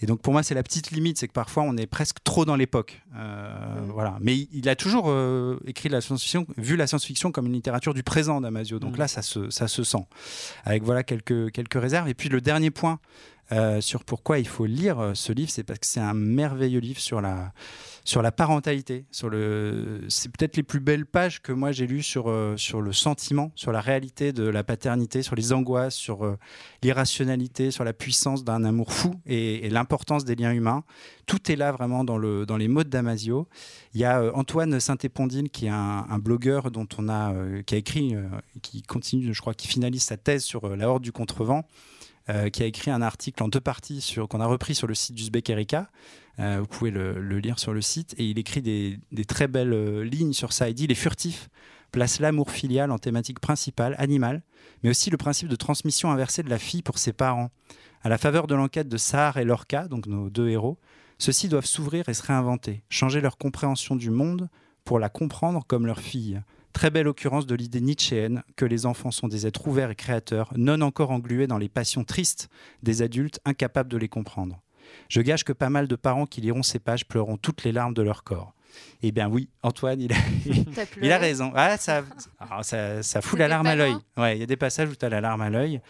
[0.00, 2.44] Et donc pour moi, c'est la petite limite, c'est que parfois on est presque trop
[2.44, 3.02] dans l'époque.
[3.14, 3.90] Euh, Mm.
[3.92, 4.16] Voilà.
[4.20, 7.92] Mais il, il a toujours euh, écrit la science-fiction, vu la science-fiction comme une littérature
[7.94, 8.78] du présent d'Amasio.
[8.78, 9.00] Donc Mm.
[9.00, 10.04] là, ça se, ça se sent.
[10.64, 12.08] Avec voilà quelques, quelques réserves.
[12.08, 12.98] Et puis le dernier point
[13.52, 16.80] euh, sur pourquoi il faut lire euh, ce livre, c'est parce que c'est un merveilleux
[16.80, 17.52] livre sur la,
[18.04, 19.06] sur la parentalité.
[19.12, 19.28] C'est
[20.32, 23.70] peut-être les plus belles pages que moi j'ai lues sur, euh, sur le sentiment, sur
[23.70, 26.36] la réalité de la paternité, sur les angoisses, sur
[26.82, 30.82] l'irrationalité, sur la puissance d'un amour fou et, l'importance des liens humains.
[31.26, 33.48] Tout est là vraiment dans, le, dans les mots de Damasio.
[33.94, 37.32] Il y a Antoine Saint-Épondine qui est un, blogueur dont on a,
[37.64, 38.14] qui a écrit,
[38.62, 41.64] qui continue, je crois, qui finalise sa thèse sur la horde du contrevent.
[42.28, 45.14] Euh, qui a écrit un article en deux parties qu'on a repris sur le site
[45.14, 45.90] d'Uzbek Erika.
[46.38, 48.14] Euh, vous pouvez le, lire sur le site.
[48.18, 50.68] Et il écrit des, des très belles euh, lignes sur ça.
[50.68, 51.48] Il dit Les furtifs
[51.92, 54.42] placent l'amour filial en thématique principale, animale,
[54.82, 57.50] mais aussi le principe de transmission inversée de la fille pour ses parents.
[58.02, 60.78] À la faveur de l'enquête de Sahar et Lorca, donc nos deux héros,
[61.18, 64.48] ceux-ci doivent s'ouvrir et se réinventer, changer leur compréhension du monde
[64.84, 66.42] pour la comprendre comme leur fille.
[66.76, 70.52] Très belle occurrence de l'idée nietzschéenne que les enfants sont des êtres ouverts et créateurs,
[70.56, 72.50] non encore englués dans les passions tristes
[72.82, 74.60] des adultes incapables de les comprendre.
[75.08, 77.94] Je gage que pas mal de parents qui liront ces pages pleureront toutes les larmes
[77.94, 78.52] de leur corps.
[79.02, 80.16] Eh bien oui, Antoine, il a,
[81.00, 81.50] il raison.
[81.54, 82.04] Ah, ça,
[82.38, 83.96] alors, ça, ça fout la larme à l'œil.
[84.18, 85.80] Ouais, il y a des passages où tu as la larme à l'œil.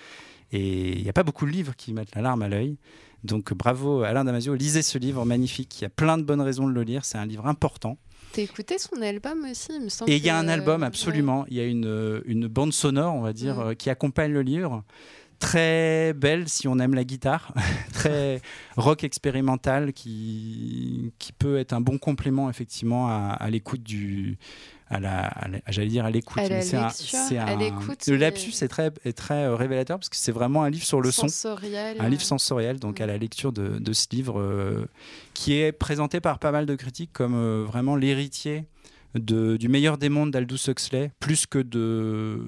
[0.52, 2.78] Et il n'y a pas beaucoup de livres qui mettent la larme à l'œil.
[3.24, 5.80] Donc bravo Alain Damasio, lisez ce livre magnifique.
[5.80, 7.04] Il y a plein de bonnes raisons de le lire.
[7.04, 7.98] C'est un livre important.
[8.36, 10.10] T'as écouté son album aussi, il me semble.
[10.10, 11.46] Et il y a un album, absolument.
[11.48, 14.84] Il y a une, une bande sonore, on va dire, euh, qui accompagne le livre.
[15.38, 17.54] Très belle si on aime la guitare,
[17.94, 18.42] très
[18.76, 24.36] rock expérimental qui, qui peut être un bon complément effectivement à, à l'écoute du,
[24.88, 26.90] à la, à la- j'allais dire à l'écoute, c'est un,
[27.38, 27.56] un-
[28.12, 31.00] le lapsus est très, est très euh, révélateur parce que c'est vraiment un livre sur
[31.00, 31.28] le son.
[31.28, 31.96] Sensoriel.
[32.00, 34.86] un livre sensoriel, donc à la lecture de, de ce livre, euh,
[35.34, 38.66] qui est présenté par pas mal de critiques comme euh, vraiment l'héritier
[39.14, 42.38] de- du meilleur des mondes d'Aldous Huxley, plus que de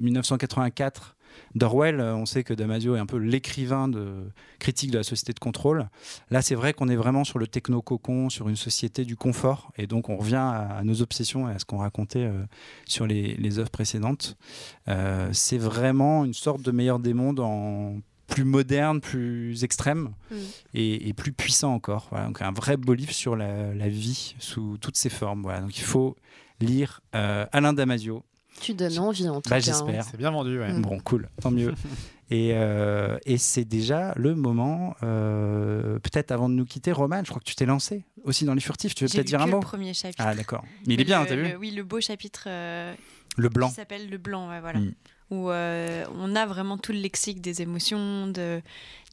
[0.00, 1.15] 1984
[1.54, 2.00] d'Orwell.
[2.00, 5.38] Euh, On sait que Damasio est un peu l'écrivain de critique de la société de
[5.38, 5.88] contrôle.
[6.30, 9.86] Là, c'est vrai qu'on est vraiment sur le techno-cocon, sur une société du confort, et
[9.86, 12.44] donc on revient à, à nos obsessions et à ce qu'on racontait euh,
[12.86, 14.36] sur les, les œuvres précédentes.
[14.88, 20.34] Euh, c'est vraiment une sorte de meilleur des mondes en plus moderne, plus extrême Mm.
[20.74, 22.08] et, et plus puissant encore.
[22.10, 25.42] Voilà, donc un vrai beau livre sur la, la vie sous toutes ses formes.
[25.42, 26.16] Voilà, donc il faut
[26.60, 28.24] lire euh, Alain Damasio.
[28.60, 29.70] Tu donnes envie en tout Bah, cas.
[29.70, 29.84] hein.
[29.84, 30.04] j'espère.
[30.04, 30.72] C'est bien vendu, ouais.
[30.72, 30.82] Mm.
[30.82, 31.72] Bon, cool, tant mieux.
[32.28, 37.28] Et, euh, et c'est déjà le moment, euh, peut-être avant de nous quitter, Roman, je
[37.30, 38.96] crois que tu t'es lancé aussi dans les furtifs.
[38.96, 40.24] Tu veux peut-être dire un mot le premier chapitre.
[40.26, 40.64] Ah d'accord.
[40.88, 41.44] Mais il est bien, t'as vu?
[41.50, 42.92] le- Oui, le beau chapitre euh,
[43.36, 43.68] Le blanc.
[43.68, 44.80] qui s'appelle Le Blanc, ouais, voilà.
[44.80, 44.92] Mm.
[45.30, 48.60] Où euh, on a vraiment tout le lexique des émotions, de,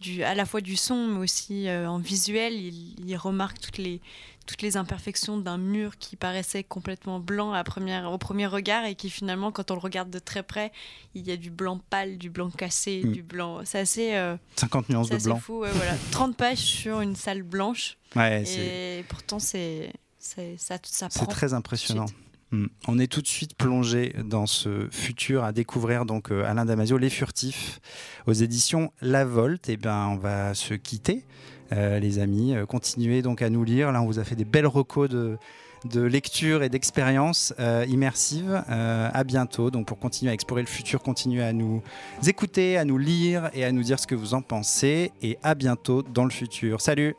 [0.01, 2.53] du, à la fois du son, mais aussi euh, en visuel.
[2.53, 4.01] Il, il remarque toutes les,
[4.45, 8.95] toutes les imperfections d'un mur qui paraissait complètement blanc à première, au premier regard et
[8.95, 10.71] qui finalement, quand on le regarde de très près,
[11.15, 13.11] il y a du blanc pâle, du blanc cassé, Mm.
[13.11, 13.61] du blanc.
[13.63, 15.39] C'est assez, euh, 50 nuances c'est de blanc.
[15.39, 15.59] fou.
[15.59, 15.95] ouais, voilà.
[16.11, 17.97] 30 pages sur une salle blanche.
[18.15, 22.05] Ouais, c'est et pourtant, c'est, c'est, ça, ça c'est très impressionnant.
[22.51, 22.67] Mm.
[22.87, 26.97] On est tout de suite plongé dans ce futur à découvrir donc euh, Alain Damasio,
[26.97, 27.79] Les Furtifs,
[28.27, 29.69] aux éditions La Volte.
[29.69, 31.25] Et ben on va se quitter,
[31.62, 32.55] euh, les amis.
[32.55, 33.91] Euh, continuez donc à nous lire.
[33.91, 35.37] Là, on vous a fait des belles recos de
[35.85, 38.63] de lecture et d'expérience euh, immersive.
[38.69, 39.71] Euh, à bientôt.
[39.71, 41.81] Donc pour continuer à explorer le futur, continuez à nous
[42.25, 45.11] écouter, à nous lire et à nous dire ce que vous en pensez.
[45.21, 46.81] Et à bientôt dans le futur.
[46.81, 47.15] Salut